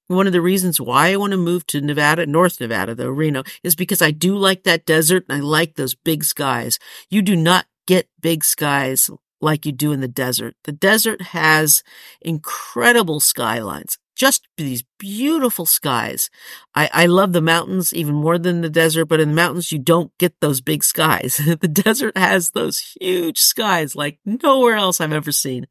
One 0.09 0.27
of 0.27 0.33
the 0.33 0.41
reasons 0.41 0.81
why 0.81 1.13
I 1.13 1.17
want 1.17 1.31
to 1.31 1.37
move 1.37 1.65
to 1.69 1.81
Nevada, 1.81 2.27
North 2.27 2.61
Nevada, 2.61 2.97
though, 2.97 3.11
Reno, 3.11 3.45
is 3.63 3.77
because 3.77 4.03
I 4.03 4.11
do 4.11 4.37
like 4.37 4.65
that 4.65 4.85
desert 4.85 5.25
and 5.29 5.39
I 5.39 5.41
like 5.41 5.77
those 5.77 5.95
big 5.95 6.25
skies. 6.25 6.81
You 7.09 7.23
do 7.23 7.37
not 7.37 7.67
get 7.87 8.09
big 8.21 8.43
skies 8.43 9.09
like 9.41 9.65
you 9.65 9.71
do 9.71 9.93
in 9.93 10.01
the 10.01 10.09
desert. 10.09 10.57
The 10.65 10.73
desert 10.73 11.23
has 11.23 11.85
incredible 12.21 13.21
skylines 13.21 13.99
just 14.21 14.47
these 14.59 14.85
beautiful 14.99 15.65
skies. 15.65 16.29
I, 16.75 16.91
I 16.93 17.07
love 17.07 17.33
the 17.33 17.41
mountains 17.41 17.95
even 17.95 18.15
more 18.15 18.39
than 18.39 18.61
the 18.61 18.69
desert, 18.69 19.07
but 19.07 19.19
in 19.19 19.31
the 19.31 19.35
mountains, 19.35 19.73
you 19.73 19.79
don't 19.79 20.13
get 20.19 20.39
those 20.41 20.61
big 20.61 20.85
skies. 20.85 21.37
the 21.61 21.67
desert 21.69 22.19
has 22.19 22.51
those 22.51 22.95
huge 23.01 23.39
skies 23.39 23.97
like 23.97 24.19
nowhere 24.27 24.77
else 24.77 25.01
I've 25.01 25.15
ever 25.15 25.33
seen. 25.33 25.67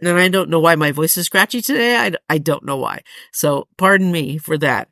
And 0.00 0.08
I 0.08 0.28
don't 0.28 0.48
know 0.48 0.60
why 0.60 0.76
my 0.76 0.92
voice 0.92 1.18
is 1.18 1.26
scratchy 1.26 1.60
today. 1.60 1.96
I, 1.98 2.12
I 2.30 2.38
don't 2.38 2.64
know 2.64 2.78
why. 2.78 3.02
So 3.34 3.68
pardon 3.76 4.10
me 4.10 4.38
for 4.38 4.56
that. 4.56 4.88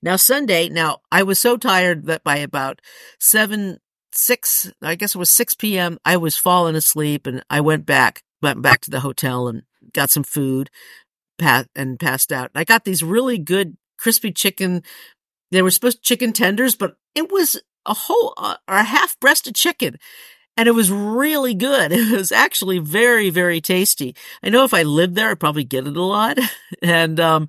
Now, 0.00 0.16
Sunday, 0.16 0.70
now 0.70 1.00
I 1.12 1.22
was 1.22 1.38
so 1.38 1.58
tired 1.58 2.06
that 2.06 2.24
by 2.24 2.38
about 2.38 2.80
seven, 3.20 3.76
six, 4.10 4.72
I 4.80 4.94
guess 4.94 5.14
it 5.14 5.18
was 5.18 5.30
6 5.30 5.52
p.m., 5.52 5.98
I 6.02 6.16
was 6.16 6.38
falling 6.38 6.76
asleep 6.76 7.26
and 7.26 7.44
I 7.50 7.60
went 7.60 7.84
back, 7.84 8.22
went 8.40 8.62
back 8.62 8.80
to 8.82 8.90
the 8.90 9.00
hotel 9.00 9.48
and 9.48 9.64
got 9.94 10.10
some 10.10 10.24
food 10.24 10.70
and 11.40 11.98
passed 11.98 12.32
out. 12.32 12.50
I 12.54 12.64
got 12.64 12.84
these 12.84 13.02
really 13.02 13.38
good 13.38 13.76
crispy 13.98 14.32
chicken. 14.32 14.82
They 15.50 15.62
were 15.62 15.70
supposed 15.70 15.98
to 15.98 16.02
chicken 16.02 16.32
tenders, 16.32 16.74
but 16.74 16.96
it 17.14 17.30
was 17.30 17.60
a 17.86 17.94
whole 17.94 18.34
uh, 18.36 18.56
or 18.68 18.76
a 18.76 18.84
half 18.84 19.18
breasted 19.20 19.54
chicken. 19.54 19.98
And 20.56 20.68
it 20.68 20.72
was 20.72 20.90
really 20.90 21.54
good. 21.54 21.92
It 21.92 22.16
was 22.16 22.30
actually 22.30 22.78
very, 22.78 23.30
very 23.30 23.60
tasty. 23.60 24.14
I 24.42 24.50
know 24.50 24.64
if 24.64 24.74
I 24.74 24.82
lived 24.82 25.14
there, 25.16 25.30
I'd 25.30 25.40
probably 25.40 25.64
get 25.64 25.86
it 25.86 25.96
a 25.96 26.02
lot. 26.02 26.38
And, 26.82 27.18
um, 27.18 27.48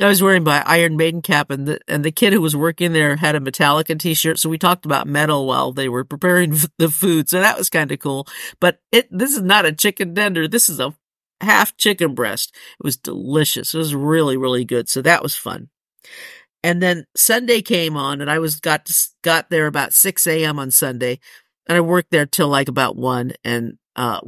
I 0.00 0.08
was 0.08 0.22
wearing 0.22 0.44
my 0.44 0.62
Iron 0.64 0.96
Maiden 0.96 1.20
cap, 1.20 1.50
and 1.50 1.68
the 1.68 1.78
and 1.86 2.02
the 2.02 2.10
kid 2.10 2.32
who 2.32 2.40
was 2.40 2.56
working 2.56 2.92
there 2.92 3.16
had 3.16 3.34
a 3.34 3.40
Metallica 3.40 3.98
T-shirt. 3.98 4.38
So 4.38 4.48
we 4.48 4.56
talked 4.56 4.86
about 4.86 5.06
metal 5.06 5.46
while 5.46 5.72
they 5.72 5.90
were 5.90 6.04
preparing 6.04 6.56
the 6.78 6.88
food. 6.88 7.28
So 7.28 7.40
that 7.40 7.58
was 7.58 7.68
kind 7.68 7.92
of 7.92 7.98
cool. 7.98 8.26
But 8.60 8.80
it 8.92 9.08
this 9.10 9.34
is 9.34 9.42
not 9.42 9.66
a 9.66 9.72
chicken 9.72 10.14
tender. 10.14 10.48
This 10.48 10.70
is 10.70 10.80
a 10.80 10.94
half 11.40 11.76
chicken 11.76 12.14
breast. 12.14 12.54
It 12.54 12.84
was 12.84 12.96
delicious. 12.96 13.74
It 13.74 13.78
was 13.78 13.94
really 13.94 14.36
really 14.36 14.64
good. 14.64 14.88
So 14.88 15.02
that 15.02 15.22
was 15.22 15.34
fun. 15.34 15.68
And 16.62 16.82
then 16.82 17.06
Sunday 17.16 17.62
came 17.62 17.96
on, 17.96 18.20
and 18.20 18.30
I 18.30 18.38
was 18.38 18.60
got 18.60 18.84
to, 18.86 18.94
got 19.22 19.48
there 19.50 19.66
about 19.66 19.94
six 19.94 20.26
a.m. 20.26 20.58
on 20.58 20.70
Sunday, 20.70 21.18
and 21.66 21.76
I 21.76 21.80
worked 21.80 22.10
there 22.10 22.26
till 22.26 22.48
like 22.48 22.68
about 22.68 22.96
one, 22.96 23.32
and 23.44 23.78
uh, 23.96 24.20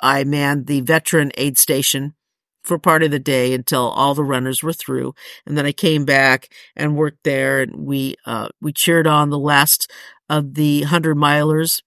I 0.00 0.24
manned 0.24 0.66
the 0.66 0.80
veteran 0.80 1.32
aid 1.36 1.58
station 1.58 2.14
for 2.62 2.78
part 2.78 3.02
of 3.02 3.10
the 3.10 3.18
day 3.18 3.54
until 3.54 3.88
all 3.88 4.14
the 4.14 4.24
runners 4.24 4.62
were 4.62 4.72
through. 4.72 5.14
And 5.46 5.56
then 5.56 5.66
I 5.66 5.72
came 5.72 6.04
back 6.04 6.52
and 6.76 6.96
worked 6.96 7.24
there 7.24 7.60
and 7.62 7.86
we, 7.86 8.16
uh, 8.26 8.48
we 8.60 8.72
cheered 8.72 9.06
on 9.06 9.30
the 9.30 9.38
last 9.38 9.90
of 10.28 10.54
the 10.54 10.82
hundred 10.82 11.16
milers, 11.16 11.82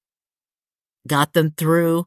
got 1.07 1.33
them 1.33 1.53
through, 1.55 2.05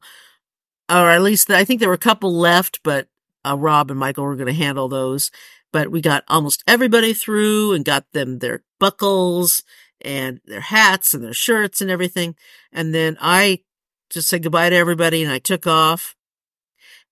or 0.89 1.11
at 1.11 1.21
least 1.21 1.49
I 1.49 1.65
think 1.65 1.79
there 1.79 1.89
were 1.89 1.95
a 1.95 1.99
couple 1.99 2.33
left, 2.33 2.81
but 2.83 3.07
uh, 3.45 3.57
Rob 3.57 3.91
and 3.91 3.99
Michael 3.99 4.25
were 4.25 4.35
going 4.35 4.47
to 4.47 4.53
handle 4.53 4.87
those. 4.87 5.31
But 5.73 5.91
we 5.91 6.01
got 6.01 6.23
almost 6.27 6.63
everybody 6.67 7.13
through 7.13 7.73
and 7.73 7.83
got 7.83 8.05
them 8.13 8.39
their 8.39 8.63
buckles 8.79 9.63
and 10.01 10.39
their 10.45 10.61
hats 10.61 11.13
and 11.13 11.23
their 11.23 11.33
shirts 11.33 11.81
and 11.81 11.91
everything. 11.91 12.35
And 12.71 12.93
then 12.95 13.17
I 13.19 13.61
just 14.09 14.29
said 14.29 14.43
goodbye 14.43 14.69
to 14.69 14.75
everybody 14.75 15.23
and 15.23 15.31
I 15.31 15.39
took 15.39 15.67
off 15.67 16.15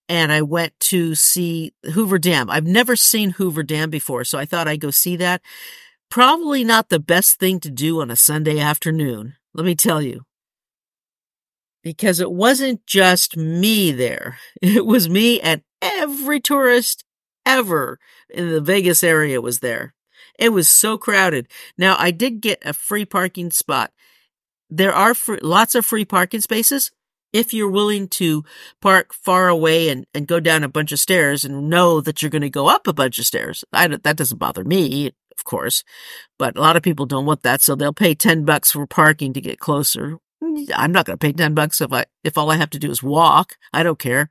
and 0.07 0.31
I 0.31 0.41
went 0.41 0.79
to 0.81 1.15
see 1.15 1.73
Hoover 1.93 2.19
Dam. 2.19 2.49
I've 2.49 2.65
never 2.65 2.95
seen 2.95 3.31
Hoover 3.31 3.63
Dam 3.63 3.89
before, 3.89 4.23
so 4.23 4.37
I 4.37 4.45
thought 4.45 4.67
I'd 4.67 4.79
go 4.79 4.91
see 4.91 5.15
that. 5.17 5.41
Probably 6.09 6.63
not 6.63 6.89
the 6.89 6.99
best 6.99 7.39
thing 7.39 7.59
to 7.61 7.71
do 7.71 8.01
on 8.01 8.11
a 8.11 8.15
Sunday 8.15 8.59
afternoon, 8.59 9.35
let 9.53 9.65
me 9.65 9.75
tell 9.75 10.01
you. 10.01 10.25
Because 11.85 12.19
it 12.19 12.31
wasn't 12.31 12.85
just 12.85 13.37
me 13.37 13.93
there. 13.93 14.37
It 14.61 14.85
was 14.85 15.07
me 15.07 15.39
and 15.39 15.61
every 15.81 16.41
tourist 16.41 17.05
ever 17.45 17.99
in 18.29 18.49
the 18.49 18.59
Vegas 18.59 19.03
area 19.03 19.39
was 19.39 19.59
there. 19.59 19.93
It 20.37 20.49
was 20.49 20.67
so 20.67 20.97
crowded. 20.97 21.47
Now, 21.77 21.95
I 21.97 22.11
did 22.11 22.41
get 22.41 22.61
a 22.65 22.73
free 22.73 23.05
parking 23.05 23.51
spot. 23.51 23.93
There 24.69 24.91
are 24.91 25.13
lots 25.41 25.75
of 25.75 25.85
free 25.85 26.03
parking 26.03 26.41
spaces, 26.41 26.91
if 27.35 27.53
you're 27.53 27.69
willing 27.69 28.07
to 28.07 28.45
park 28.81 29.13
far 29.13 29.49
away 29.49 29.89
and, 29.89 30.05
and 30.13 30.25
go 30.25 30.39
down 30.39 30.63
a 30.63 30.69
bunch 30.69 30.93
of 30.93 30.99
stairs 30.99 31.43
and 31.43 31.69
know 31.69 31.99
that 31.99 32.21
you're 32.21 32.31
going 32.31 32.41
to 32.41 32.49
go 32.49 32.69
up 32.69 32.87
a 32.87 32.93
bunch 32.93 33.19
of 33.19 33.25
stairs. 33.25 33.65
I, 33.73 33.87
that 33.87 34.15
doesn't 34.15 34.37
bother 34.37 34.63
me, 34.63 35.07
of 35.37 35.43
course, 35.43 35.83
but 36.39 36.55
a 36.55 36.61
lot 36.61 36.77
of 36.77 36.83
people 36.83 37.05
don't 37.05 37.25
want 37.25 37.43
that. 37.43 37.61
So 37.61 37.75
they'll 37.75 37.91
pay 37.91 38.15
10 38.15 38.45
bucks 38.45 38.71
for 38.71 38.87
parking 38.87 39.33
to 39.33 39.41
get 39.41 39.59
closer. 39.59 40.17
I'm 40.75 40.91
not 40.91 41.05
going 41.05 41.17
to 41.17 41.25
pay 41.25 41.33
10 41.33 41.53
bucks 41.53 41.81
if 41.81 41.91
I, 41.91 42.05
if 42.23 42.37
all 42.37 42.51
I 42.51 42.57
have 42.57 42.69
to 42.71 42.79
do 42.79 42.91
is 42.91 43.03
walk. 43.03 43.57
I 43.73 43.83
don't 43.83 43.99
care. 43.99 44.29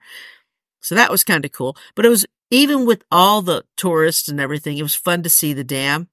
So 0.80 0.94
that 0.94 1.10
was 1.10 1.24
kind 1.24 1.44
of 1.44 1.52
cool, 1.52 1.76
but 1.94 2.04
it 2.04 2.10
was 2.10 2.26
even 2.50 2.86
with 2.86 3.04
all 3.10 3.42
the 3.42 3.64
tourists 3.76 4.28
and 4.28 4.38
everything, 4.38 4.76
it 4.76 4.82
was 4.82 4.94
fun 4.94 5.22
to 5.22 5.30
see 5.30 5.52
the 5.52 5.64
dam. 5.64 6.08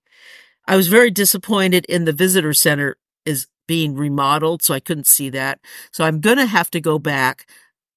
I 0.68 0.78
was 0.78 0.88
very 0.88 1.12
disappointed 1.12 1.86
in 1.86 2.06
the 2.06 2.14
visitor 2.14 2.54
center 2.54 2.98
is 3.26 3.48
being 3.68 3.96
remodeled, 3.96 4.62
so 4.62 4.74
I 4.74 4.80
couldn't 4.80 5.08
see 5.08 5.30
that. 5.30 5.60
So 5.92 6.04
I'm 6.04 6.20
going 6.20 6.38
to 6.38 6.46
have 6.46 6.72
to 6.72 6.82
go 6.82 7.00
back, 7.00 7.46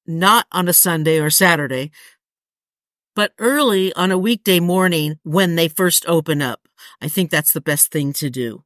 not 0.06 0.46
on 0.52 0.68
a 0.68 0.72
Sunday 0.72 1.20
or 1.20 1.30
Saturday, 1.30 1.90
but 3.14 3.32
early 3.38 3.92
on 3.94 4.10
a 4.10 4.18
weekday 4.18 4.60
morning 4.60 5.18
when 5.22 5.54
they 5.54 5.68
first 5.68 6.04
open 6.06 6.42
up. 6.42 6.68
I 7.00 7.08
think 7.08 7.30
that's 7.30 7.52
the 7.52 7.60
best 7.60 7.90
thing 7.90 8.12
to 8.14 8.30
do. 8.30 8.64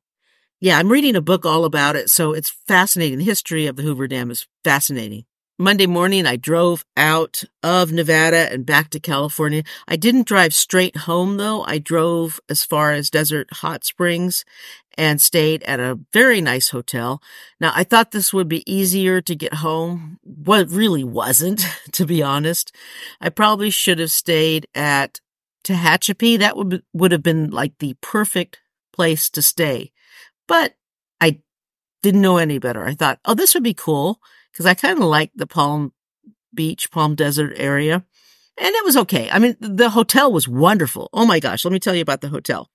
Yeah, 0.60 0.78
I'm 0.78 0.90
reading 0.90 1.14
a 1.14 1.20
book 1.20 1.46
all 1.46 1.64
about 1.64 1.94
it, 1.94 2.10
so 2.10 2.32
it's 2.32 2.50
fascinating. 2.66 3.18
The 3.18 3.24
history 3.24 3.66
of 3.66 3.76
the 3.76 3.84
Hoover 3.84 4.08
Dam 4.08 4.28
is 4.28 4.48
fascinating. 4.64 5.24
Monday 5.56 5.86
morning, 5.86 6.26
I 6.26 6.34
drove 6.34 6.84
out 6.96 7.44
of 7.62 7.92
Nevada 7.92 8.52
and 8.52 8.66
back 8.66 8.90
to 8.90 9.00
California. 9.00 9.62
I 9.86 9.94
didn't 9.94 10.26
drive 10.26 10.54
straight 10.54 10.96
home 10.96 11.36
though. 11.36 11.62
I 11.62 11.78
drove 11.78 12.40
as 12.48 12.64
far 12.64 12.92
as 12.92 13.10
Desert 13.10 13.48
Hot 13.54 13.84
Springs 13.84 14.44
and 14.96 15.20
stayed 15.20 15.62
at 15.64 15.78
a 15.78 15.98
very 16.12 16.40
nice 16.40 16.70
hotel. 16.70 17.22
Now, 17.60 17.72
I 17.74 17.84
thought 17.84 18.10
this 18.10 18.32
would 18.32 18.48
be 18.48 18.68
easier 18.72 19.20
to 19.20 19.34
get 19.36 19.54
home. 19.54 20.18
Well, 20.24 20.60
it 20.60 20.70
really 20.70 21.04
wasn't, 21.04 21.64
to 21.92 22.04
be 22.04 22.20
honest. 22.20 22.72
I 23.20 23.28
probably 23.28 23.70
should 23.70 24.00
have 24.00 24.12
stayed 24.12 24.66
at 24.74 25.20
Tehachapi. 25.62 26.38
That 26.38 26.56
would, 26.56 26.82
would 26.92 27.12
have 27.12 27.22
been 27.22 27.50
like 27.50 27.78
the 27.78 27.94
perfect 28.00 28.58
place 28.92 29.30
to 29.30 29.42
stay. 29.42 29.92
But 30.48 30.74
I 31.20 31.40
didn't 32.02 32.22
know 32.22 32.38
any 32.38 32.58
better. 32.58 32.84
I 32.84 32.94
thought, 32.94 33.20
oh, 33.24 33.34
this 33.34 33.54
would 33.54 33.62
be 33.62 33.74
cool 33.74 34.20
because 34.50 34.66
I 34.66 34.74
kind 34.74 34.98
of 34.98 35.04
like 35.04 35.30
the 35.36 35.46
Palm 35.46 35.92
Beach, 36.52 36.90
Palm 36.90 37.14
Desert 37.14 37.52
area. 37.56 38.04
And 38.60 38.74
it 38.74 38.84
was 38.84 38.96
okay. 38.96 39.30
I 39.30 39.38
mean, 39.38 39.56
the 39.60 39.90
hotel 39.90 40.32
was 40.32 40.48
wonderful. 40.48 41.08
Oh 41.12 41.26
my 41.26 41.38
gosh. 41.38 41.64
Let 41.64 41.72
me 41.72 41.78
tell 41.78 41.94
you 41.94 42.02
about 42.02 42.22
the 42.22 42.28
hotel. 42.28 42.70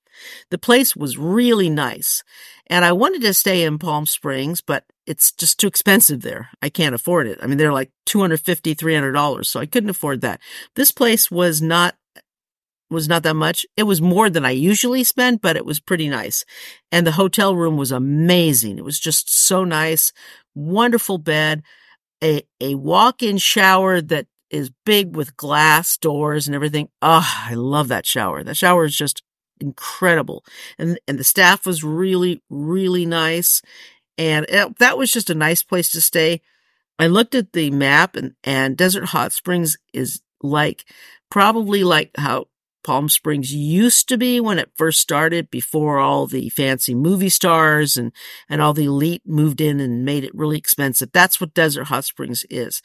The 0.50 0.58
place 0.58 0.96
was 0.96 1.18
really 1.18 1.70
nice. 1.70 2.24
And 2.68 2.86
I 2.86 2.94
wanted 2.94 3.22
to 3.24 3.34
stay 3.34 3.64
in 3.64 3.80
Palm 3.80 4.06
Springs, 4.06 4.62
but 4.62 4.86
it's 5.06 5.32
just 5.32 5.60
too 5.60 5.68
expensive 5.68 6.22
there. 6.22 6.50
I 6.62 6.70
can't 6.70 6.96
afford 6.96 7.28
it. 7.28 7.40
I 7.42 7.48
mean, 7.48 7.58
they're 7.58 7.74
like 7.74 7.92
$250, 8.08 8.76
$300. 8.76 9.46
So 9.46 9.60
I 9.60 9.66
couldn't 9.66 9.90
afford 9.90 10.22
that. 10.22 10.40
This 10.76 10.92
place 10.92 11.30
was 11.30 11.62
not 11.62 11.96
was 12.94 13.10
not 13.10 13.24
that 13.24 13.36
much. 13.36 13.66
It 13.76 13.84
was 13.84 14.02
more 14.02 14.30
than 14.30 14.46
I 14.46 14.52
usually 14.52 15.04
spend, 15.04 15.42
but 15.42 15.58
it 15.58 15.66
was 15.66 15.80
pretty 15.80 16.08
nice. 16.08 16.46
And 16.92 17.06
the 17.06 17.12
hotel 17.12 17.56
room 17.56 17.76
was 17.76 17.92
amazing. 17.92 18.78
It 18.78 18.86
was 18.86 19.00
just 19.00 19.34
so 19.34 19.64
nice. 19.64 20.14
Wonderful 20.56 21.18
bed, 21.18 21.64
a, 22.24 22.44
a 22.62 22.76
walk-in 22.76 23.38
shower 23.38 24.00
that 24.02 24.28
is 24.50 24.72
big 24.86 25.16
with 25.16 25.36
glass 25.36 25.98
doors 25.98 26.48
and 26.48 26.56
everything. 26.56 26.88
Oh, 27.02 27.28
I 27.50 27.56
love 27.56 27.88
that 27.88 28.06
shower. 28.06 28.44
That 28.44 28.56
shower 28.56 28.86
is 28.86 28.96
just 28.96 29.24
incredible. 29.60 30.46
And, 30.78 31.00
and 31.08 31.18
the 31.18 31.24
staff 31.24 31.66
was 31.66 31.84
really, 31.84 32.42
really 32.50 33.06
nice. 33.06 33.62
And 34.18 34.46
it, 34.48 34.78
that 34.78 34.98
was 34.98 35.12
just 35.12 35.30
a 35.30 35.36
nice 35.36 35.64
place 35.64 35.92
to 35.92 36.02
stay. 36.02 36.42
I 37.00 37.08
looked 37.08 37.34
at 37.34 37.54
the 37.54 37.72
map 37.72 38.16
and, 38.16 38.36
and 38.44 38.78
Desert 38.78 39.06
Hot 39.06 39.34
Springs 39.34 39.78
is 39.92 40.22
like 40.42 40.86
probably 41.32 41.84
like 41.84 42.12
how 42.16 42.46
Palm 42.84 43.10
Springs 43.10 43.54
used 43.54 44.08
to 44.10 44.18
be 44.18 44.40
when 44.40 44.60
it 44.60 44.72
first 44.76 45.00
started 45.00 45.50
before 45.50 46.00
all 46.00 46.28
the 46.28 46.50
fancy 46.50 46.94
movie 46.94 47.30
stars 47.30 47.98
and, 47.98 48.12
and 48.50 48.62
all 48.62 48.74
the 48.74 48.86
elite 48.86 49.24
moved 49.26 49.62
in 49.62 49.80
and 49.80 50.06
made 50.06 50.24
it 50.24 50.36
really 50.36 50.58
expensive. 50.58 51.12
That's 51.12 51.40
what 51.40 51.54
Desert 51.54 51.86
Hot 51.86 52.06
Springs 52.06 52.46
is. 52.50 52.82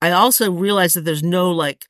I 0.00 0.10
also 0.12 0.50
realized 0.50 0.96
that 0.96 1.04
there's 1.04 1.22
no 1.22 1.50
like 1.50 1.86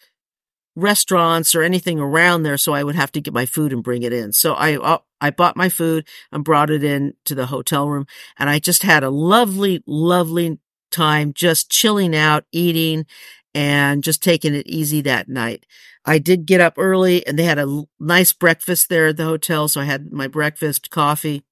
restaurants 0.77 1.55
or 1.55 1.63
anything 1.63 1.99
around 1.99 2.45
there. 2.45 2.57
So 2.57 2.73
I 2.73 2.85
would 2.85 2.95
have 2.95 3.13
to 3.13 3.21
get 3.21 3.35
my 3.35 3.47
food 3.47 3.73
and 3.73 3.83
bring 3.83 4.03
it 4.03 4.13
in. 4.13 4.33
So 4.33 4.55
I, 4.55 4.77
uh, 4.77 4.99
I 5.21 5.31
bought 5.31 5.57
my 5.57 5.69
food 5.69 6.07
and 6.31 6.45
brought 6.45 6.71
it 6.71 6.85
in 6.85 7.15
to 7.25 7.35
the 7.35 7.47
hotel 7.47 7.89
room 7.89 8.07
and 8.39 8.49
I 8.49 8.61
just 8.61 8.85
had 8.85 9.03
a 9.03 9.11
lovely, 9.11 9.83
lovely 9.87 10.59
time 10.91 11.33
just 11.33 11.71
chilling 11.71 12.15
out, 12.15 12.45
eating 12.53 13.07
and 13.55 14.05
just 14.05 14.23
taking 14.23 14.55
it 14.55 14.67
easy 14.67 15.01
that 15.03 15.29
night. 15.29 15.67
I 16.09 16.19
did 16.19 16.47
get 16.47 16.61
up 16.61 16.75
early 16.77 17.27
and 17.27 17.39
they 17.39 17.45
had 17.45 17.59
a 17.59 17.85
nice 18.01 18.33
breakfast 18.33 18.89
there 18.89 19.09
at 19.09 19.19
the 19.19 19.25
hotel. 19.25 19.69
So 19.69 19.81
I 19.81 19.85
had 19.85 20.11
my 20.11 20.27
breakfast, 20.27 20.91
coffee, 20.91 21.45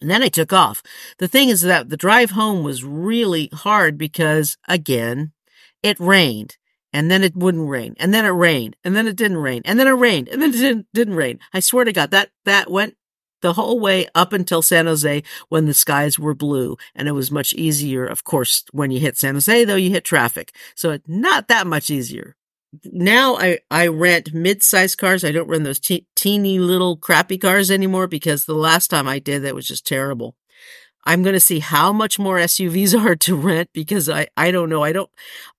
and 0.00 0.10
then 0.10 0.22
I 0.22 0.28
took 0.28 0.52
off. 0.52 0.82
The 1.18 1.28
thing 1.28 1.48
is 1.48 1.62
that 1.62 1.88
the 1.88 1.96
drive 1.96 2.32
home 2.32 2.64
was 2.64 2.84
really 2.84 3.48
hard 3.52 3.96
because 3.96 4.58
again, 4.68 5.32
it 5.82 5.98
rained 6.00 6.58
and 6.92 7.10
then 7.10 7.22
it 7.22 7.36
wouldn't 7.36 7.68
rain, 7.68 7.96
and 7.98 8.14
then 8.14 8.24
it 8.24 8.28
rained, 8.28 8.76
and 8.84 8.94
then 8.94 9.08
it 9.08 9.16
didn't 9.16 9.38
rain, 9.38 9.62
and 9.64 9.80
then 9.80 9.88
it 9.88 9.92
rained, 9.92 10.28
and 10.28 10.40
then 10.40 10.50
it 10.50 10.58
didn't, 10.58 10.86
didn't 10.94 11.16
rain. 11.16 11.40
I 11.52 11.58
swear 11.58 11.84
to 11.84 11.92
God, 11.92 12.12
that, 12.12 12.30
that 12.44 12.70
went 12.70 12.94
the 13.42 13.54
whole 13.54 13.80
way 13.80 14.06
up 14.14 14.32
until 14.32 14.62
San 14.62 14.86
Jose 14.86 15.24
when 15.48 15.66
the 15.66 15.74
skies 15.74 16.20
were 16.20 16.34
blue. 16.34 16.76
And 16.94 17.08
it 17.08 17.12
was 17.12 17.30
much 17.30 17.52
easier. 17.52 18.06
Of 18.06 18.24
course, 18.24 18.64
when 18.70 18.90
you 18.90 19.00
hit 19.00 19.18
San 19.18 19.34
Jose, 19.34 19.64
though, 19.64 19.74
you 19.74 19.90
hit 19.90 20.04
traffic. 20.04 20.54
So 20.74 20.92
it's 20.92 21.06
not 21.06 21.48
that 21.48 21.66
much 21.66 21.90
easier. 21.90 22.36
Now 22.84 23.36
I, 23.36 23.58
I 23.70 23.88
rent 23.88 24.34
mid-sized 24.34 24.98
cars. 24.98 25.24
I 25.24 25.32
don't 25.32 25.48
rent 25.48 25.64
those 25.64 25.80
te- 25.80 26.06
teeny 26.16 26.58
little 26.58 26.96
crappy 26.96 27.38
cars 27.38 27.70
anymore 27.70 28.06
because 28.06 28.44
the 28.44 28.54
last 28.54 28.88
time 28.88 29.08
I 29.08 29.18
did 29.18 29.42
that 29.42 29.54
was 29.54 29.66
just 29.66 29.86
terrible. 29.86 30.36
I'm 31.06 31.22
going 31.22 31.34
to 31.34 31.40
see 31.40 31.58
how 31.58 31.92
much 31.92 32.18
more 32.18 32.38
SUVs 32.38 32.98
are 33.04 33.16
to 33.16 33.36
rent 33.36 33.70
because 33.72 34.08
I, 34.08 34.28
I 34.36 34.50
don't 34.50 34.68
know. 34.70 34.82
I 34.82 34.92
don't, 34.92 35.10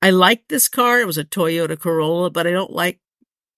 I 0.02 0.10
like 0.10 0.48
this 0.48 0.68
car. 0.68 1.00
It 1.00 1.08
was 1.08 1.18
a 1.18 1.24
Toyota 1.26 1.80
Corolla, 1.80 2.30
but 2.30 2.48
I 2.48 2.52
don't 2.52 2.74
like 2.74 3.00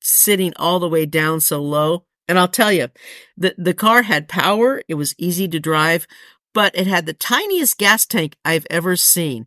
sitting 0.02 0.54
all 0.58 0.80
the 0.80 0.90
way 0.90 1.06
down 1.06 1.40
so 1.40 1.62
low. 1.62 2.06
And 2.28 2.38
I'll 2.38 2.50
tell 2.50 2.74
you, 2.74 2.90
the, 3.38 3.56
the 3.58 3.74
car 3.74 4.02
had 4.04 4.28
power. 4.28 4.82
It 4.90 4.96
was 4.96 5.16
easy 5.18 5.48
to 5.48 5.60
drive, 5.60 6.08
but 6.54 6.76
it 6.76 6.88
had 6.88 7.06
the 7.06 7.14
tiniest 7.14 7.78
gas 7.78 8.06
tank 8.06 8.36
I've 8.44 8.68
ever 8.70 8.98
seen. 8.98 9.46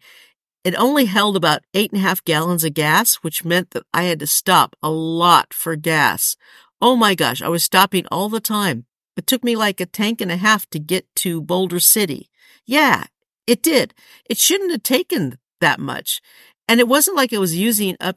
It 0.63 0.75
only 0.75 1.07
held 1.07 1.37
about 1.37 1.63
eight 1.73 1.91
and 1.91 2.01
a 2.01 2.03
half 2.03 2.25
gallons 2.25 2.65
of 2.65 2.75
gas, 2.75 3.17
which 3.17 3.45
meant 3.45 3.71
that 3.71 3.85
I 3.95 4.05
had 4.05 4.21
to 4.21 4.27
stop 4.27 4.77
a 4.83 4.91
lot 4.91 5.55
for 5.55 5.75
gas. 5.75 6.37
Oh 6.83 6.97
my 6.97 7.15
gosh, 7.15 7.41
I 7.41 7.49
was 7.49 7.65
stopping 7.65 8.07
all 8.11 8.29
the 8.29 8.41
time. 8.41 8.85
It 9.17 9.27
took 9.27 9.43
me 9.43 9.57
like 9.57 9.81
a 9.81 9.87
tank 9.87 10.21
and 10.21 10.31
a 10.31 10.37
half 10.37 10.69
to 10.71 10.79
get 10.79 11.07
to 11.17 11.41
Boulder 11.43 11.81
City. 11.81 12.31
Yeah, 12.67 13.05
it 13.47 13.63
did. 13.63 13.95
It 14.29 14.39
shouldn't 14.39 14.71
have 14.71 14.83
taken 14.83 15.39
that 15.61 15.81
much. 15.81 16.21
And 16.69 16.79
it 16.79 16.89
wasn't 16.89 17.17
like 17.17 17.33
it 17.33 17.39
was 17.39 17.57
using 17.57 17.97
up 18.01 18.17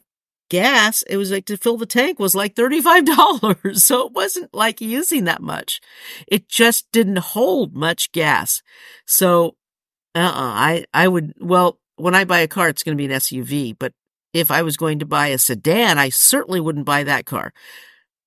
gas. 0.49 1.01
It 1.03 1.17
was 1.17 1.31
like 1.31 1.45
to 1.45 1.57
fill 1.57 1.77
the 1.77 1.85
tank 1.85 2.19
was 2.19 2.35
like 2.35 2.55
$35. 2.55 3.75
So 3.75 4.07
it 4.07 4.13
wasn't 4.13 4.53
like 4.53 4.79
using 4.81 5.23
that 5.23 5.41
much. 5.41 5.81
It 6.27 6.47
just 6.47 6.91
didn't 6.91 7.17
hold 7.17 7.75
much 7.75 8.11
gas. 8.11 8.61
So, 9.05 9.55
uh-uh, 10.15 10.31
I, 10.35 10.85
I 10.93 11.07
would, 11.07 11.33
well, 11.39 11.79
when 11.95 12.15
I 12.15 12.25
buy 12.25 12.39
a 12.39 12.47
car, 12.47 12.69
it's 12.69 12.83
going 12.83 12.97
to 12.97 13.01
be 13.01 13.11
an 13.11 13.19
SUV, 13.19 13.75
but 13.77 13.93
if 14.33 14.49
I 14.49 14.63
was 14.63 14.77
going 14.77 14.99
to 14.99 15.05
buy 15.05 15.27
a 15.27 15.37
sedan, 15.37 15.97
I 15.97 16.09
certainly 16.09 16.59
wouldn't 16.59 16.85
buy 16.85 17.03
that 17.03 17.25
car. 17.25 17.53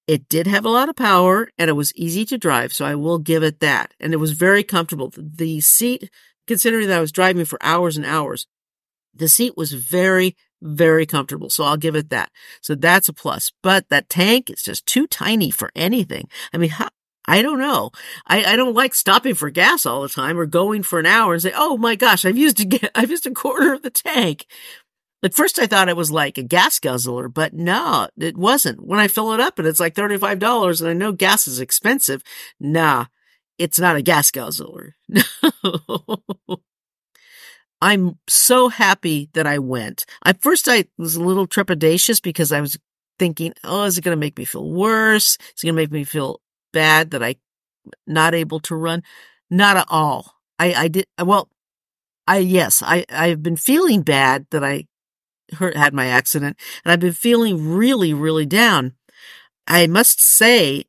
It 0.06 0.28
did 0.28 0.46
have 0.46 0.64
a 0.64 0.70
lot 0.70 0.88
of 0.88 0.94
power 0.94 1.49
and 1.58 1.68
it 1.68 1.73
was 1.73 1.92
easy 1.96 2.25
to 2.26 2.38
drive, 2.38 2.73
so 2.73 2.85
I 2.85 2.94
will 2.94 3.18
give 3.18 3.42
it 3.42 3.58
that. 3.61 3.92
And 3.99 4.12
it 4.12 4.18
was 4.18 4.32
very 4.32 4.62
comfortable. 4.62 5.12
The 5.16 5.61
seat, 5.61 6.11
considering 6.46 6.87
that 6.88 6.99
I 6.99 7.00
was 7.00 7.11
driving 7.11 7.44
for 7.44 7.58
hours 7.61 7.96
and 7.96 8.06
hours, 8.06 8.46
the 9.12 9.28
seat 9.28 9.56
was 9.56 9.73
very, 9.73 10.37
very 10.62 11.06
comfortable. 11.06 11.50
So 11.50 11.64
I'll 11.64 11.76
give 11.76 11.96
it 11.96 12.11
that. 12.11 12.30
So 12.61 12.76
that's 12.76 13.08
a 13.08 13.12
plus. 13.12 13.52
But 13.62 13.88
that 13.88 14.08
tank 14.08 14.49
is 14.49 14.62
just 14.62 14.87
too 14.87 15.08
tiny 15.08 15.50
for 15.50 15.70
anything. 15.75 16.28
I 16.52 16.58
mean, 16.58 16.70
how, 16.70 16.88
I 17.28 17.42
don't 17.42 17.59
know. 17.59 17.90
I, 18.26 18.45
I 18.45 18.56
don't 18.56 18.75
like 18.75 18.95
stopping 18.95 19.35
for 19.35 19.50
gas 19.50 19.85
all 19.85 20.02
the 20.02 20.09
time 20.09 20.38
or 20.38 20.47
going 20.47 20.83
for 20.83 20.99
an 20.99 21.06
hour 21.06 21.33
and 21.35 21.42
say, 21.42 21.52
"Oh 21.54 21.76
my 21.76 21.97
gosh, 21.97 22.25
I've 22.25 22.38
used 22.38 22.61
a, 22.61 22.90
I've 22.99 23.11
used 23.11 23.26
a 23.26 23.30
quarter 23.33 23.73
of 23.73 23.83
the 23.83 23.90
tank." 23.90 24.47
At 25.23 25.35
first, 25.35 25.59
I 25.59 25.66
thought 25.66 25.88
it 25.88 25.97
was 25.97 26.12
like 26.12 26.38
a 26.38 26.42
gas 26.42 26.78
guzzler, 26.78 27.28
but 27.28 27.52
no, 27.54 28.09
it 28.18 28.37
wasn't. 28.37 28.87
When 28.87 29.00
I 29.00 29.09
fill 29.09 29.33
it 29.33 29.40
up 29.40 29.59
and 29.59 29.66
it's 29.66 29.80
like 29.80 29.95
thirty-five 29.95 30.38
dollars, 30.38 30.80
and 30.80 30.90
I 30.90 30.92
know 30.95 31.12
gas 31.12 31.49
is 31.49 31.61
expensive, 31.61 32.23
nah, 32.61 33.06
it's 33.59 33.78
not 33.80 33.97
a 33.97 34.02
gas 34.02 34.30
guzzler. 34.30 34.97
No. 35.64 36.62
I'm 37.83 38.18
so 38.28 38.68
happy 38.68 39.28
that 39.35 39.47
I 39.47 39.59
went. 39.59 40.06
At 40.25 40.40
first, 40.42 40.66
I 40.68 40.87
was 40.97 41.16
a 41.16 41.23
little 41.23 41.47
trepidatious 41.47 42.23
because 42.23 42.52
I 42.52 42.61
was 42.61 42.78
thinking, 43.18 43.52
"Oh, 43.64 43.85
is 43.85 43.99
it 43.99 44.02
going 44.04 44.16
to 44.16 44.21
make 44.21 44.38
me 44.38 44.45
feel 44.45 44.71
worse? 44.71 45.37
Is 45.56 45.62
it 45.62 45.66
going 45.66 45.76
to 45.76 45.83
make 45.83 45.92
me 45.92 46.04
feel 46.04 46.40
bad 46.76 47.11
that 47.12 47.23
I 47.23 47.37
not 48.06 48.35
able 48.35 48.61
to 48.61 48.75
run? 48.76 49.02
Not 49.49 49.78
at 49.78 49.87
all. 49.88 50.35
I, 50.59 50.75
I 50.75 50.88
did, 50.88 51.06
well, 51.18 51.49
I, 52.26 52.38
yes, 52.38 52.83
I, 52.85 53.06
I've 53.09 53.42
been 53.42 53.56
feeling 53.56 54.02
bad 54.02 54.47
that 54.50 54.62
I 54.62 54.87
hurt, 55.54 55.76
had 55.76 55.95
my 55.95 56.06
accident 56.06 56.59
and 56.85 56.92
I've 56.92 57.00
been 57.00 57.15
feeling 57.15 57.67
really, 57.67 58.12
really 58.12 58.45
down. 58.45 58.93
I 59.67 59.86
must 59.86 60.21
say 60.21 60.84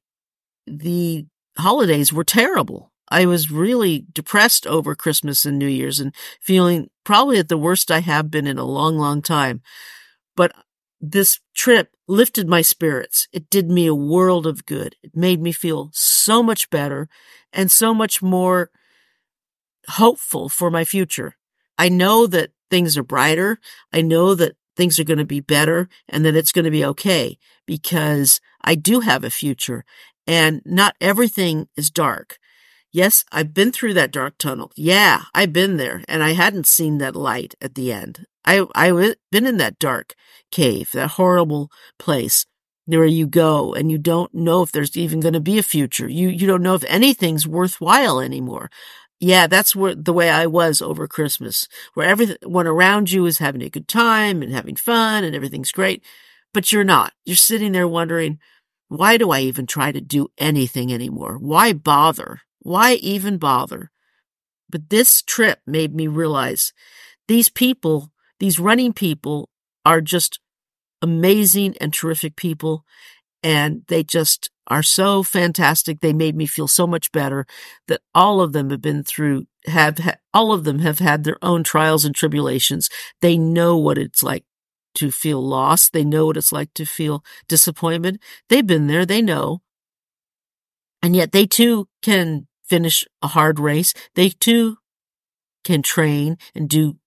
the 0.66 1.26
holidays 1.58 2.12
were 2.12 2.26
terrible. 2.26 2.92
I 3.10 3.26
was 3.26 3.50
really 3.50 4.06
depressed 4.12 4.68
over 4.68 4.94
Christmas 4.94 5.46
and 5.46 5.58
New 5.58 5.68
Year's 5.68 6.02
and 6.02 6.14
feeling 6.42 6.90
probably 7.06 7.40
at 7.40 7.48
the 7.48 7.58
worst 7.58 7.90
I 7.92 8.02
have 8.02 8.30
been 8.30 8.46
in 8.46 8.58
a 8.58 8.66
long, 8.66 8.98
long 8.98 9.22
time. 9.22 9.62
But 10.36 10.52
this 11.00 11.40
trip 11.56 11.96
lifted 12.08 12.48
my 12.48 12.62
spirits. 12.62 13.28
It 13.32 13.50
did 13.50 13.70
me 13.70 13.86
a 13.86 13.96
world 13.96 14.48
of 14.48 14.66
good. 14.66 14.96
It 15.04 15.16
made 15.16 15.42
me 15.42 15.52
feel 15.52 15.90
so 15.94 16.42
much 16.42 16.70
better 16.70 17.10
and 17.52 17.72
so 17.72 17.94
much 17.94 18.22
more 18.22 18.72
hopeful 19.90 20.50
for 20.50 20.70
my 20.72 20.86
future. 20.86 21.36
I 21.78 21.90
know 21.90 22.28
that 22.28 22.52
things 22.70 22.98
are 22.98 23.04
brighter. 23.04 23.60
I 23.94 24.02
know 24.02 24.36
that 24.36 24.56
things 24.76 25.00
are 25.00 25.04
going 25.04 25.18
to 25.18 25.26
be 25.26 25.40
better 25.40 25.90
and 26.08 26.26
that 26.26 26.36
it's 26.36 26.52
going 26.52 26.66
to 26.66 26.72
be 26.72 26.86
okay 26.86 27.38
because 27.66 28.40
I 28.64 28.76
do 28.76 29.02
have 29.02 29.24
a 29.24 29.30
future 29.30 29.84
and 30.26 30.62
not 30.66 30.96
everything 31.02 31.68
is 31.76 31.90
dark. 31.90 32.38
Yes, 32.92 33.26
I've 33.32 33.54
been 33.54 33.72
through 33.72 33.94
that 33.96 34.12
dark 34.12 34.38
tunnel. 34.38 34.72
Yeah, 34.76 35.24
I've 35.34 35.54
been 35.54 35.78
there 35.78 36.04
and 36.08 36.24
I 36.24 36.34
hadn't 36.34 36.68
seen 36.68 37.00
that 37.00 37.16
light 37.16 37.56
at 37.62 37.76
the 37.76 37.92
end. 37.92 38.26
I, 38.48 38.66
I've 38.74 39.16
been 39.32 39.46
in 39.46 39.58
that 39.58 39.78
dark 39.78 40.16
cave, 40.52 40.92
that 40.94 41.12
horrible 41.12 41.70
place 42.00 42.46
where 42.86 43.06
you 43.06 43.28
go 43.28 43.74
and 43.74 43.92
you 43.92 43.98
don't 43.98 44.34
know 44.34 44.64
if 44.64 44.72
there's 44.72 44.96
even 44.96 45.20
going 45.20 45.34
to 45.34 45.42
be 45.42 45.60
a 45.60 45.64
future. 45.64 46.08
You, 46.08 46.30
you 46.30 46.48
don't 46.48 46.64
know 46.64 46.74
if 46.74 46.86
anything's 46.86 47.46
worthwhile 47.46 48.22
anymore. 48.22 48.72
Yeah, 49.20 49.48
that's 49.48 49.76
where 49.76 49.94
the 49.96 50.14
way 50.14 50.30
I 50.30 50.46
was 50.46 50.82
over 50.82 51.08
Christmas, 51.08 51.68
where 51.96 52.08
everyone 52.08 52.68
around 52.68 53.12
you 53.12 53.26
is 53.26 53.40
having 53.40 53.62
a 53.62 53.70
good 53.70 53.88
time 53.88 54.42
and 54.42 54.54
having 54.54 54.76
fun 54.76 55.24
and 55.24 55.36
everything's 55.36 55.72
great, 55.72 56.04
but 56.54 56.72
you're 56.72 56.84
not. 56.84 57.14
You're 57.26 57.36
sitting 57.36 57.74
there 57.74 57.88
wondering, 57.88 58.40
why 58.88 59.18
do 59.18 59.32
I 59.32 59.42
even 59.42 59.68
try 59.68 59.92
to 59.92 60.00
do 60.00 60.30
anything 60.38 60.94
anymore? 60.94 61.38
Why 61.38 61.74
bother? 61.74 62.42
Why 62.60 62.94
even 62.94 63.38
bother? 63.38 63.92
But 64.70 64.90
this 64.90 65.22
trip 65.22 65.60
made 65.66 65.94
me 65.96 66.08
realize 66.08 66.72
these 67.28 67.50
people, 67.50 68.12
these 68.40 68.60
running 68.60 68.94
people 68.94 69.50
are 69.86 70.02
just 70.02 70.40
amazing 71.02 71.76
and 71.80 71.94
terrific 71.94 72.36
people. 72.36 72.84
And 73.44 73.84
they 73.88 74.04
just 74.04 74.50
are 74.68 74.84
so 74.84 75.24
fantastic. 75.24 76.02
They 76.02 76.14
made 76.14 76.36
me 76.36 76.46
feel 76.46 76.68
so 76.68 76.86
much 76.86 77.12
better 77.12 77.46
that 77.88 78.02
all 78.14 78.42
of 78.42 78.52
them 78.52 78.70
have 78.70 78.82
been 78.82 79.04
through, 79.04 79.46
have, 79.66 80.00
ha- 80.00 80.16
all 80.34 80.52
of 80.52 80.64
them 80.64 80.80
have 80.80 81.00
had 81.00 81.24
their 81.24 81.38
own 81.42 81.64
trials 81.64 82.04
and 82.04 82.14
tribulations. 82.14 82.90
They 83.22 83.38
know 83.38 83.78
what 83.78 83.98
it's 83.98 84.24
like 84.24 84.44
to 84.96 85.12
feel 85.12 85.42
lost. 85.42 85.94
They 85.94 86.04
know 86.04 86.26
what 86.26 86.38
it's 86.38 86.52
like 86.52 86.74
to 86.74 86.86
feel 86.86 87.24
disappointment. 87.48 88.20
They've 88.50 88.66
been 88.66 88.88
there. 88.88 89.06
They 89.06 89.22
know. 89.22 89.62
And 91.02 91.16
yet 91.16 91.32
they 91.32 91.46
too 91.46 91.88
can 92.02 92.48
finish 92.66 93.06
a 93.22 93.28
hard 93.28 93.60
race. 93.60 93.94
They 94.16 94.30
too 94.30 94.78
can 95.64 95.82
train 95.82 96.38
and 96.56 96.68
do 96.68 96.98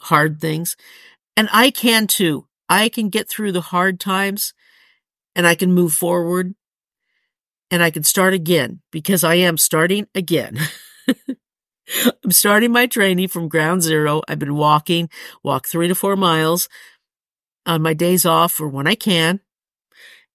hard 0.00 0.40
things. 0.40 0.76
And 1.36 1.48
I 1.52 1.70
can 1.70 2.06
too. 2.06 2.46
I 2.68 2.88
can 2.88 3.08
get 3.08 3.28
through 3.28 3.52
the 3.52 3.60
hard 3.60 3.98
times 3.98 4.52
and 5.34 5.46
I 5.46 5.54
can 5.54 5.72
move 5.72 5.92
forward 5.92 6.54
and 7.70 7.82
I 7.82 7.90
can 7.90 8.02
start 8.02 8.34
again 8.34 8.80
because 8.90 9.24
I 9.24 9.34
am 9.34 9.56
starting 9.56 10.06
again. 10.14 10.58
I'm 12.24 12.30
starting 12.30 12.72
my 12.72 12.86
training 12.86 13.28
from 13.28 13.48
ground 13.48 13.82
zero. 13.82 14.22
I've 14.28 14.38
been 14.38 14.54
walking, 14.54 15.08
walk 15.42 15.66
three 15.66 15.88
to 15.88 15.94
four 15.94 16.16
miles 16.16 16.68
on 17.66 17.82
my 17.82 17.94
days 17.94 18.26
off 18.26 18.60
or 18.60 18.68
when 18.68 18.86
I 18.86 18.94
can. 18.94 19.40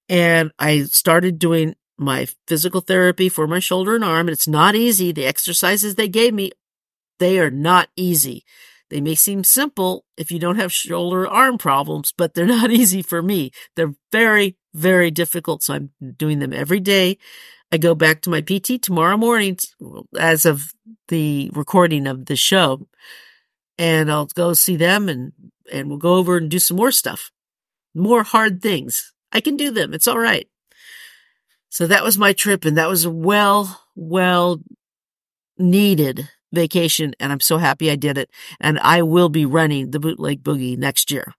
And 0.08 0.52
I 0.58 0.82
started 0.82 1.38
doing 1.38 1.74
my 1.96 2.26
physical 2.46 2.80
therapy 2.80 3.28
for 3.28 3.46
my 3.46 3.60
shoulder 3.60 3.94
and 3.94 4.04
arm. 4.04 4.26
And 4.28 4.30
it's 4.30 4.48
not 4.48 4.74
easy. 4.74 5.12
The 5.12 5.26
exercises 5.26 5.94
they 5.94 6.08
gave 6.08 6.34
me, 6.34 6.52
they 7.18 7.38
are 7.38 7.50
not 7.50 7.88
easy. 7.96 8.44
They 8.90 9.00
may 9.00 9.14
seem 9.14 9.44
simple 9.44 10.04
if 10.16 10.30
you 10.30 10.38
don't 10.38 10.56
have 10.56 10.72
shoulder 10.72 11.26
arm 11.26 11.58
problems, 11.58 12.12
but 12.16 12.34
they're 12.34 12.46
not 12.60 12.70
easy 12.70 13.02
for 13.02 13.22
me. 13.22 13.50
They're 13.76 13.94
very, 14.12 14.56
very 14.74 15.10
difficult. 15.10 15.62
So 15.62 15.74
I'm 15.74 15.90
doing 16.16 16.38
them 16.38 16.52
every 16.52 16.80
day. 16.80 17.18
I 17.72 17.78
go 17.78 17.94
back 17.94 18.20
to 18.22 18.30
my 18.30 18.40
PT 18.40 18.80
tomorrow 18.80 19.16
morning 19.16 19.58
as 20.18 20.46
of 20.46 20.72
the 21.08 21.50
recording 21.54 22.06
of 22.06 22.26
the 22.26 22.36
show 22.36 22.86
and 23.78 24.12
I'll 24.12 24.26
go 24.26 24.52
see 24.52 24.76
them 24.76 25.08
and, 25.08 25.32
and 25.72 25.88
we'll 25.88 25.98
go 25.98 26.14
over 26.14 26.36
and 26.36 26.50
do 26.50 26.58
some 26.58 26.76
more 26.76 26.92
stuff, 26.92 27.32
more 27.94 28.22
hard 28.22 28.62
things. 28.62 29.12
I 29.32 29.40
can 29.40 29.56
do 29.56 29.70
them. 29.72 29.92
It's 29.92 30.06
all 30.06 30.18
right. 30.18 30.48
So 31.68 31.88
that 31.88 32.04
was 32.04 32.16
my 32.16 32.32
trip 32.32 32.64
and 32.64 32.76
that 32.76 32.88
was 32.88 33.08
well, 33.08 33.82
well 33.96 34.60
needed 35.58 36.28
vacation. 36.54 37.14
And 37.20 37.32
I'm 37.32 37.40
so 37.40 37.58
happy 37.58 37.90
I 37.90 37.96
did 37.96 38.18
it. 38.18 38.30
And 38.60 38.78
I 38.80 39.02
will 39.02 39.28
be 39.28 39.44
running 39.44 39.90
the 39.90 40.00
bootleg 40.00 40.42
boogie 40.42 40.76
next 40.78 41.10
year. 41.10 41.34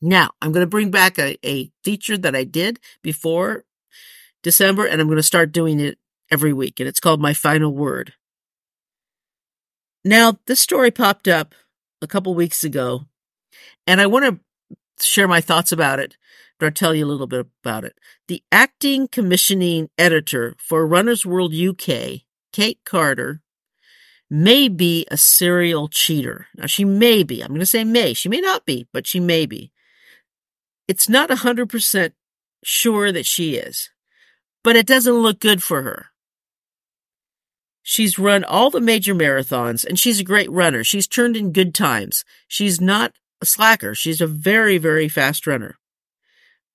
Now, 0.00 0.30
I'm 0.40 0.52
going 0.52 0.64
to 0.64 0.70
bring 0.70 0.90
back 0.90 1.18
a, 1.18 1.36
a 1.44 1.70
feature 1.82 2.16
that 2.18 2.36
I 2.36 2.44
did 2.44 2.78
before 3.02 3.64
December, 4.42 4.86
and 4.86 5.00
I'm 5.00 5.08
going 5.08 5.16
to 5.16 5.22
start 5.22 5.50
doing 5.50 5.80
it 5.80 5.98
every 6.30 6.52
week, 6.52 6.78
and 6.78 6.88
it's 6.88 7.00
called 7.00 7.20
My 7.20 7.34
Final 7.34 7.74
Word. 7.74 8.14
Now, 10.04 10.38
this 10.46 10.60
story 10.60 10.92
popped 10.92 11.26
up 11.26 11.54
a 12.00 12.06
couple 12.06 12.32
weeks 12.34 12.62
ago, 12.62 13.06
and 13.86 14.00
I 14.00 14.06
want 14.06 14.24
to 14.24 15.04
share 15.04 15.26
my 15.26 15.40
thoughts 15.40 15.72
about 15.72 15.98
it, 15.98 16.16
I'll 16.60 16.70
tell 16.70 16.94
you 16.94 17.04
a 17.04 17.06
little 17.08 17.26
bit 17.26 17.46
about 17.62 17.84
it. 17.84 17.98
The 18.26 18.42
acting 18.50 19.08
commissioning 19.08 19.90
editor 19.96 20.54
for 20.58 20.86
Runner's 20.86 21.24
World 21.24 21.54
UK, 21.54 22.22
Kate 22.52 22.80
Carter, 22.84 23.40
may 24.30 24.68
be 24.68 25.06
a 25.10 25.16
serial 25.16 25.88
cheater. 25.88 26.46
Now, 26.56 26.66
she 26.66 26.84
may 26.84 27.22
be. 27.22 27.40
I'm 27.40 27.48
going 27.48 27.60
to 27.60 27.66
say 27.66 27.84
may. 27.84 28.12
She 28.14 28.28
may 28.28 28.40
not 28.40 28.66
be, 28.66 28.86
but 28.92 29.06
she 29.06 29.20
may 29.20 29.46
be. 29.46 29.72
It's 30.86 31.08
not 31.08 31.30
100% 31.30 32.12
sure 32.64 33.12
that 33.12 33.26
she 33.26 33.56
is, 33.56 33.90
but 34.64 34.76
it 34.76 34.86
doesn't 34.86 35.12
look 35.12 35.40
good 35.40 35.62
for 35.62 35.82
her. 35.82 36.06
She's 37.82 38.18
run 38.18 38.44
all 38.44 38.70
the 38.70 38.82
major 38.82 39.14
marathons 39.14 39.82
and 39.84 39.98
she's 39.98 40.20
a 40.20 40.24
great 40.24 40.50
runner. 40.50 40.84
She's 40.84 41.06
turned 41.06 41.36
in 41.38 41.52
good 41.52 41.74
times. 41.74 42.22
She's 42.46 42.82
not 42.82 43.14
a 43.40 43.46
slacker. 43.46 43.94
She's 43.94 44.20
a 44.20 44.26
very, 44.26 44.76
very 44.76 45.08
fast 45.08 45.46
runner. 45.46 45.78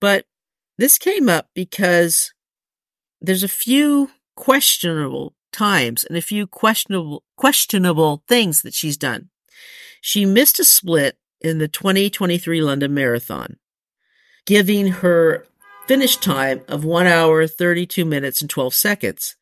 But 0.02 0.26
this 0.78 0.98
came 0.98 1.30
up 1.30 1.50
because 1.54 2.34
there's 3.22 3.44
a 3.44 3.48
few 3.48 4.10
questionable 4.36 5.36
times 5.54 6.04
and 6.04 6.18
a 6.18 6.22
few 6.22 6.48
questionable, 6.48 7.24
questionable 7.38 8.24
things 8.28 8.62
that 8.64 8.74
she's 8.74 8.98
done. 8.98 9.30
She 10.02 10.26
missed 10.26 10.60
a 10.60 10.66
split 10.66 11.18
in 11.40 11.60
the 11.60 11.68
2023 11.68 12.62
London 12.62 12.94
Marathon 12.94 13.58
giving 14.46 14.88
her 14.88 15.46
finish 15.88 16.18
time 16.18 16.62
of 16.68 16.84
one 16.84 17.08
hour, 17.08 17.48
32 17.48 18.06
minutes 18.06 18.42
and 18.42 18.50
12 18.50 18.74
seconds. 18.74 19.36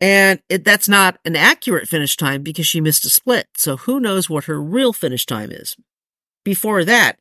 And 0.00 0.40
it, 0.48 0.64
that's 0.64 0.88
not 0.88 1.18
an 1.24 1.36
accurate 1.36 1.88
finish 1.88 2.16
time 2.16 2.42
because 2.42 2.66
she 2.66 2.80
missed 2.80 3.04
a 3.04 3.10
split. 3.10 3.48
So 3.56 3.76
who 3.76 4.00
knows 4.00 4.30
what 4.30 4.44
her 4.44 4.60
real 4.60 4.92
finish 4.92 5.26
time 5.26 5.50
is. 5.50 5.76
Before 6.44 6.84
that, 6.84 7.18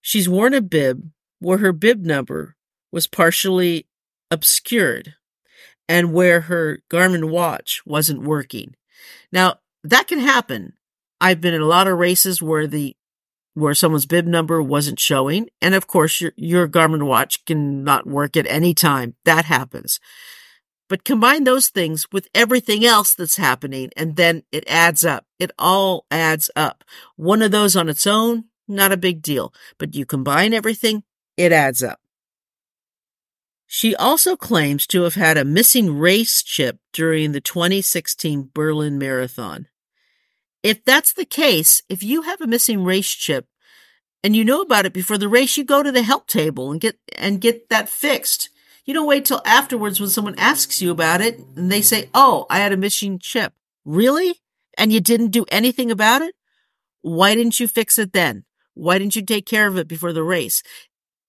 she's 0.00 0.28
worn 0.28 0.54
a 0.54 0.62
bib 0.62 1.10
where 1.40 1.58
her 1.58 1.72
bib 1.72 2.04
number 2.04 2.56
was 2.90 3.06
partially 3.06 3.86
obscured 4.30 5.14
and 5.90 6.12
where 6.12 6.42
her 6.42 6.84
Garmin 6.88 7.30
watch 7.30 7.82
wasn't 7.84 8.22
working. 8.22 8.76
Now, 9.32 9.56
that 9.82 10.06
can 10.06 10.20
happen. 10.20 10.74
I've 11.20 11.40
been 11.40 11.52
in 11.52 11.60
a 11.60 11.66
lot 11.66 11.88
of 11.88 11.98
races 11.98 12.40
where 12.40 12.68
the 12.68 12.96
where 13.54 13.74
someone's 13.74 14.06
bib 14.06 14.24
number 14.24 14.62
wasn't 14.62 15.00
showing. 15.00 15.48
And 15.60 15.74
of 15.74 15.88
course, 15.88 16.20
your, 16.20 16.32
your 16.36 16.68
Garmin 16.68 17.06
watch 17.06 17.44
can 17.44 17.82
not 17.82 18.06
work 18.06 18.36
at 18.36 18.46
any 18.46 18.72
time. 18.72 19.16
That 19.24 19.46
happens. 19.46 19.98
But 20.88 21.04
combine 21.04 21.42
those 21.42 21.68
things 21.68 22.06
with 22.12 22.28
everything 22.36 22.84
else 22.84 23.12
that's 23.12 23.36
happening, 23.36 23.90
and 23.96 24.14
then 24.14 24.44
it 24.52 24.64
adds 24.68 25.04
up. 25.04 25.26
It 25.40 25.50
all 25.58 26.06
adds 26.08 26.50
up. 26.54 26.84
One 27.16 27.42
of 27.42 27.50
those 27.50 27.74
on 27.74 27.88
its 27.88 28.06
own, 28.06 28.44
not 28.68 28.92
a 28.92 28.96
big 28.96 29.22
deal. 29.22 29.52
But 29.76 29.96
you 29.96 30.06
combine 30.06 30.54
everything, 30.54 31.02
it 31.36 31.50
adds 31.50 31.82
up. 31.82 31.99
She 33.72 33.94
also 33.94 34.34
claims 34.34 34.84
to 34.88 35.02
have 35.02 35.14
had 35.14 35.38
a 35.38 35.44
missing 35.44 35.96
race 35.96 36.42
chip 36.42 36.80
during 36.92 37.30
the 37.30 37.40
2016 37.40 38.50
Berlin 38.52 38.98
Marathon. 38.98 39.68
If 40.64 40.84
that's 40.84 41.12
the 41.12 41.24
case, 41.24 41.80
if 41.88 42.02
you 42.02 42.22
have 42.22 42.40
a 42.40 42.48
missing 42.48 42.82
race 42.82 43.12
chip 43.12 43.46
and 44.24 44.34
you 44.34 44.44
know 44.44 44.60
about 44.60 44.86
it 44.86 44.92
before 44.92 45.18
the 45.18 45.28
race, 45.28 45.56
you 45.56 45.62
go 45.62 45.84
to 45.84 45.92
the 45.92 46.02
help 46.02 46.26
table 46.26 46.72
and 46.72 46.80
get 46.80 46.98
and 47.16 47.40
get 47.40 47.68
that 47.68 47.88
fixed. 47.88 48.50
You 48.86 48.92
don't 48.92 49.06
wait 49.06 49.24
till 49.24 49.40
afterwards 49.44 50.00
when 50.00 50.10
someone 50.10 50.34
asks 50.36 50.82
you 50.82 50.90
about 50.90 51.20
it 51.20 51.38
and 51.54 51.70
they 51.70 51.80
say, 51.80 52.10
"Oh, 52.12 52.46
I 52.50 52.58
had 52.58 52.72
a 52.72 52.76
missing 52.76 53.20
chip." 53.20 53.52
Really? 53.84 54.40
And 54.76 54.92
you 54.92 54.98
didn't 54.98 55.30
do 55.30 55.46
anything 55.48 55.92
about 55.92 56.22
it? 56.22 56.34
Why 57.02 57.36
didn't 57.36 57.60
you 57.60 57.68
fix 57.68 58.00
it 58.00 58.12
then? 58.12 58.46
Why 58.74 58.98
didn't 58.98 59.14
you 59.14 59.24
take 59.24 59.46
care 59.46 59.68
of 59.68 59.78
it 59.78 59.86
before 59.86 60.12
the 60.12 60.24
race 60.24 60.60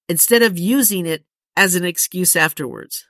instead 0.09 0.41
of 0.41 0.57
using 0.57 1.05
it 1.05 1.23
as 1.61 1.75
an 1.75 1.85
excuse 1.85 2.35
afterwards? 2.35 3.05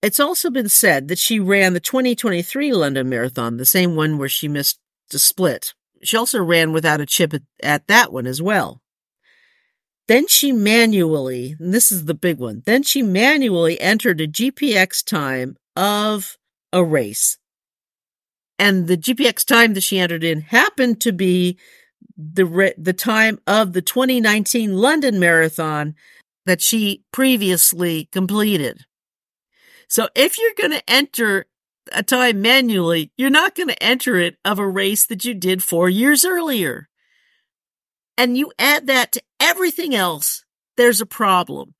It's 0.00 0.20
also 0.20 0.48
been 0.48 0.68
said 0.68 1.08
that 1.08 1.18
she 1.18 1.40
ran 1.40 1.72
the 1.72 1.80
2023 1.80 2.72
London 2.72 3.08
Marathon, 3.08 3.56
the 3.56 3.64
same 3.64 3.96
one 3.96 4.16
where 4.16 4.28
she 4.28 4.46
missed 4.46 4.78
the 5.10 5.18
split. 5.18 5.74
She 6.04 6.16
also 6.16 6.40
ran 6.40 6.72
without 6.72 7.00
a 7.00 7.06
chip 7.06 7.34
at, 7.34 7.42
at 7.60 7.88
that 7.88 8.12
one 8.12 8.28
as 8.28 8.40
well. 8.40 8.80
Then 10.06 10.28
she 10.28 10.52
manually, 10.52 11.56
and 11.58 11.74
this 11.74 11.90
is 11.90 12.04
the 12.04 12.14
big 12.14 12.38
one, 12.38 12.62
then 12.64 12.84
she 12.84 13.02
manually 13.02 13.80
entered 13.80 14.20
a 14.20 14.28
GPX 14.28 15.04
time 15.04 15.56
of 15.74 16.36
a 16.72 16.84
race. 16.84 17.38
And 18.56 18.86
the 18.86 18.96
GPX 18.96 19.44
time 19.44 19.74
that 19.74 19.82
she 19.82 19.98
entered 19.98 20.22
in 20.22 20.42
happened 20.42 21.00
to 21.00 21.10
be 21.10 21.58
the 22.16 22.74
the 22.78 22.92
time 22.92 23.40
of 23.46 23.72
the 23.72 23.82
2019 23.82 24.76
London 24.76 25.18
Marathon 25.18 25.96
that 26.48 26.62
she 26.62 27.04
previously 27.12 28.08
completed. 28.10 28.86
So 29.86 30.08
if 30.14 30.38
you're 30.38 30.54
going 30.56 30.78
to 30.78 30.90
enter 30.90 31.46
a 31.92 32.02
time 32.02 32.40
manually, 32.40 33.12
you're 33.16 33.30
not 33.30 33.54
going 33.54 33.68
to 33.68 33.82
enter 33.82 34.16
it 34.16 34.36
of 34.44 34.58
a 34.58 34.66
race 34.66 35.06
that 35.06 35.24
you 35.24 35.34
did 35.34 35.62
four 35.62 35.88
years 35.88 36.24
earlier. 36.24 36.88
And 38.16 38.36
you 38.36 38.50
add 38.58 38.86
that 38.86 39.12
to 39.12 39.22
everything 39.38 39.94
else, 39.94 40.44
there's 40.76 41.00
a 41.00 41.06
problem. 41.06 41.74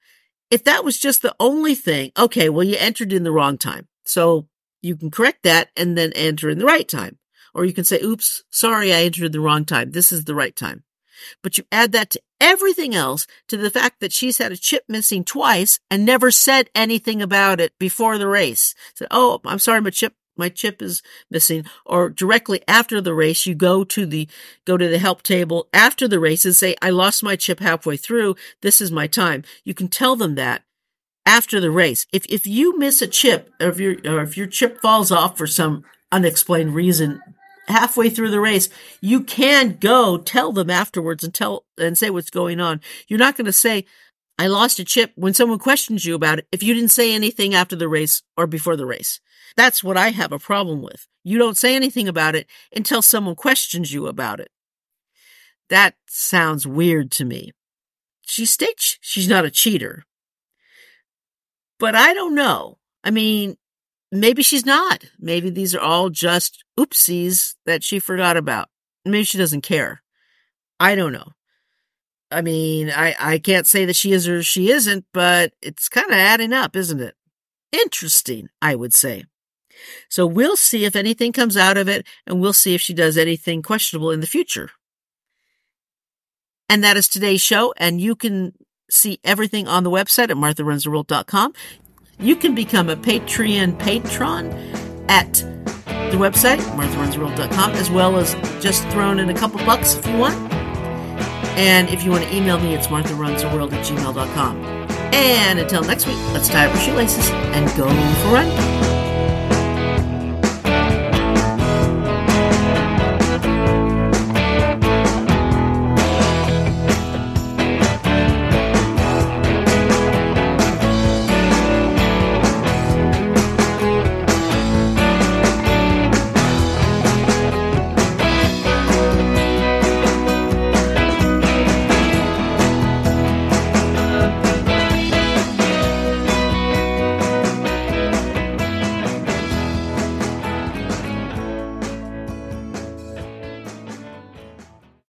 If 0.50 0.64
that 0.64 0.85
was 0.85 0.98
just 0.98 1.22
the 1.22 1.35
only 1.40 1.74
thing, 1.74 2.12
okay, 2.18 2.48
well, 2.48 2.64
you 2.64 2.76
entered 2.78 3.12
in 3.12 3.24
the 3.24 3.33
wrong 3.33 3.59
time. 3.59 3.88
So 4.04 4.48
you 4.83 4.96
can 4.96 5.11
correct 5.11 5.44
that 5.44 5.70
and 5.76 5.96
then 5.96 6.12
enter 6.14 6.48
in 6.48 6.59
the 6.59 6.64
right 6.64 6.88
time. 6.88 7.18
Or 7.54 7.64
you 7.64 7.72
can 7.72 7.85
say, 7.85 8.00
oops, 8.02 8.44
sorry, 8.50 8.92
I 8.92 9.02
entered 9.02 9.33
the 9.33 9.40
wrong 9.40 9.64
time. 9.64 9.92
This 9.92 10.12
is 10.12 10.24
the 10.24 10.35
right 10.35 10.54
time. 10.54 10.85
But 11.42 11.59
you 11.59 11.64
add 11.70 11.92
that 11.92 12.11
to 12.11 12.20
everything 12.40 12.94
else, 12.94 13.26
to 13.48 13.57
the 13.57 13.70
fact 13.70 14.00
that 14.00 14.12
she's 14.12 14.38
had 14.38 14.52
a 14.52 14.57
chip 14.57 14.85
missing 14.88 15.24
twice 15.24 15.81
and 15.90 16.04
never 16.04 16.31
said 16.31 16.70
anything 16.74 17.20
about 17.22 17.61
it 17.61 17.72
before 17.78 18.18
the 18.18 18.28
race. 18.28 18.74
Said, 18.94 19.09
oh, 19.11 19.40
I'm 19.44 19.59
sorry, 19.59 19.81
my 19.81 19.90
chip, 19.90 20.14
my 20.37 20.48
chip 20.48 20.81
is 20.81 21.02
missing. 21.31 21.64
Or 21.85 22.09
directly 22.09 22.62
after 22.68 23.00
the 23.00 23.14
race, 23.14 23.46
you 23.46 23.54
go 23.54 23.85
to 23.85 24.07
the, 24.07 24.28
go 24.64 24.76
to 24.76 24.88
the 24.88 24.98
help 24.98 25.22
table 25.22 25.68
after 25.72 26.07
the 26.07 26.20
race 26.20 26.44
and 26.44 26.54
say, 26.54 26.76
I 26.81 26.90
lost 26.90 27.22
my 27.22 27.37
chip 27.37 27.61
halfway 27.61 27.96
through. 27.96 28.37
This 28.62 28.81
is 28.81 28.92
my 28.92 29.07
time. 29.07 29.42
You 29.64 29.74
can 29.74 29.88
tell 29.88 30.16
them 30.16 30.37
that 30.37 30.62
after 31.26 31.61
the 31.61 31.70
race. 31.70 32.07
If, 32.12 32.24
if 32.26 32.46
you 32.46 32.78
miss 32.78 33.02
a 33.02 33.07
chip 33.07 33.52
or 33.61 33.68
if 33.68 33.81
your, 33.81 33.96
or 34.07 34.22
if 34.22 34.37
your 34.37 34.46
chip 34.46 34.81
falls 34.81 35.11
off 35.11 35.37
for 35.37 35.46
some 35.46 35.85
unexplained 36.11 36.74
reason 36.74 37.20
halfway 37.68 38.11
through 38.11 38.31
the 38.31 38.40
race, 38.40 38.68
you 39.00 39.22
can 39.22 39.76
go 39.78 40.18
tell 40.18 40.52
them 40.52 40.70
afterwards 40.70 41.22
and 41.22 41.33
tell 41.33 41.64
and 41.78 41.96
say 41.96 42.11
what's 42.11 42.31
going 42.31 42.61
on. 42.61 42.81
You're 43.07 43.18
not 43.18 43.37
going 43.37 43.46
to 43.46 43.52
say, 43.52 43.85
I 44.38 44.46
lost 44.46 44.78
a 44.78 44.85
chip 44.85 45.12
when 45.16 45.35
someone 45.35 45.59
questions 45.59 46.04
you 46.04 46.14
about 46.14 46.38
it 46.38 46.46
if 46.52 46.62
you 46.62 46.74
didn't 46.74 46.90
say 46.90 47.12
anything 47.12 47.54
after 47.54 47.76
the 47.76 47.88
race 47.88 48.22
or 48.37 48.46
before 48.46 48.76
the 48.76 48.87
race. 48.87 49.20
That's 49.57 49.83
what 49.83 49.96
I 49.96 50.11
have 50.11 50.33
a 50.33 50.38
problem 50.38 50.83
with. 50.83 51.09
You 51.24 51.38
don't 51.38 51.57
say 51.57 51.74
anything 51.74 52.09
about 52.09 52.35
it 52.35 52.46
until 52.74 53.02
someone 53.02 53.35
questions 53.35 53.92
you 53.92 54.07
about 54.07 54.40
it. 54.40 54.50
That 55.68 55.94
sounds 56.07 56.66
weird 56.66 57.11
to 57.12 57.24
me. 57.24 57.52
She 58.26 58.46
states 58.46 58.98
she's 59.00 59.28
not 59.28 59.44
a 59.44 59.50
cheater. 59.50 60.04
But 61.78 61.94
I 61.94 62.14
don't 62.14 62.35
know. 62.35 62.78
I 63.04 63.11
mean, 63.11 63.57
maybe 64.12 64.42
she's 64.42 64.66
not. 64.66 65.05
Maybe 65.18 65.51
these 65.51 65.75
are 65.75 65.81
all 65.81 66.11
just 66.11 66.64
oopsies 66.79 67.55
that 67.66 67.83
she 67.83 67.99
forgot 67.99 68.37
about. 68.37 68.68
Maybe 69.05 69.25
she 69.25 69.38
doesn't 69.38 69.62
care. 69.62 70.03
I 70.81 70.94
don't 70.94 71.12
know. 71.12 71.33
I 72.31 72.42
mean, 72.42 72.90
I, 72.90 73.14
I 73.18 73.38
can't 73.38 73.66
say 73.66 73.85
that 73.87 73.97
she 73.97 74.12
is 74.12 74.29
or 74.29 74.42
she 74.42 74.71
isn't, 74.71 75.07
but 75.14 75.53
it's 75.62 75.88
kind 75.88 76.11
of 76.11 76.16
adding 76.16 76.53
up, 76.53 76.77
isn't 76.77 77.01
it? 77.01 77.14
Interesting, 77.73 78.49
I 78.61 78.75
would 78.75 78.92
say. 78.92 79.25
So 80.09 80.27
we'll 80.27 80.57
see 80.57 80.85
if 80.85 80.97
anything 80.97 81.33
comes 81.33 81.57
out 81.57 81.77
of 81.77 81.88
it, 81.88 82.07
and 82.27 82.40
we'll 82.40 82.53
see 82.53 82.75
if 82.75 82.81
she 82.81 82.92
does 82.92 83.16
anything 83.16 83.62
questionable 83.62 84.11
in 84.11 84.21
the 84.21 84.27
future. 84.27 84.71
And 86.68 86.85
that 86.85 86.97
is 86.97 87.09
today's 87.09 87.40
show, 87.40 87.73
and 87.77 88.01
you 88.01 88.14
can 88.14 88.53
see 88.90 89.21
everything 89.25 89.68
on 89.68 89.85
the 89.85 89.90
website 89.90 90.31
at 90.31 90.37
martharunstheworld.com. 90.37 91.53
You 92.20 92.35
can 92.35 92.54
become 92.54 92.88
a 92.88 92.96
Patreon 92.96 93.78
patron 93.78 94.50
at 95.09 95.35
the 95.35 96.16
website, 96.16 96.59
martharunsworld.com, 96.76 97.72
as 97.72 97.90
well 97.90 98.16
as 98.16 98.35
just 98.61 98.87
thrown 98.88 99.20
in 99.20 99.31
a 99.31 99.35
couple 99.35 99.59
bucks 99.61 99.94
if 99.94 100.07
you 100.07 100.16
want. 100.16 100.35
And 101.57 101.88
if 101.90 102.02
you 102.02 102.11
want 102.11 102.24
to 102.24 102.35
email 102.35 102.59
me, 102.59 102.74
it's 102.74 102.88
martharunstheworld 102.88 103.72
at 103.72 103.87
gmail.com. 103.87 104.57
And 105.14 105.61
until 105.61 105.83
next 105.83 106.07
week, 106.07 106.18
let's 106.33 106.48
tie 106.48 106.66
up 106.66 106.74
our 106.74 106.81
shoelaces 106.81 107.31
and 107.31 107.66
go 107.76 107.88
for 107.88 108.28
a 108.28 108.33
run. 108.33 108.88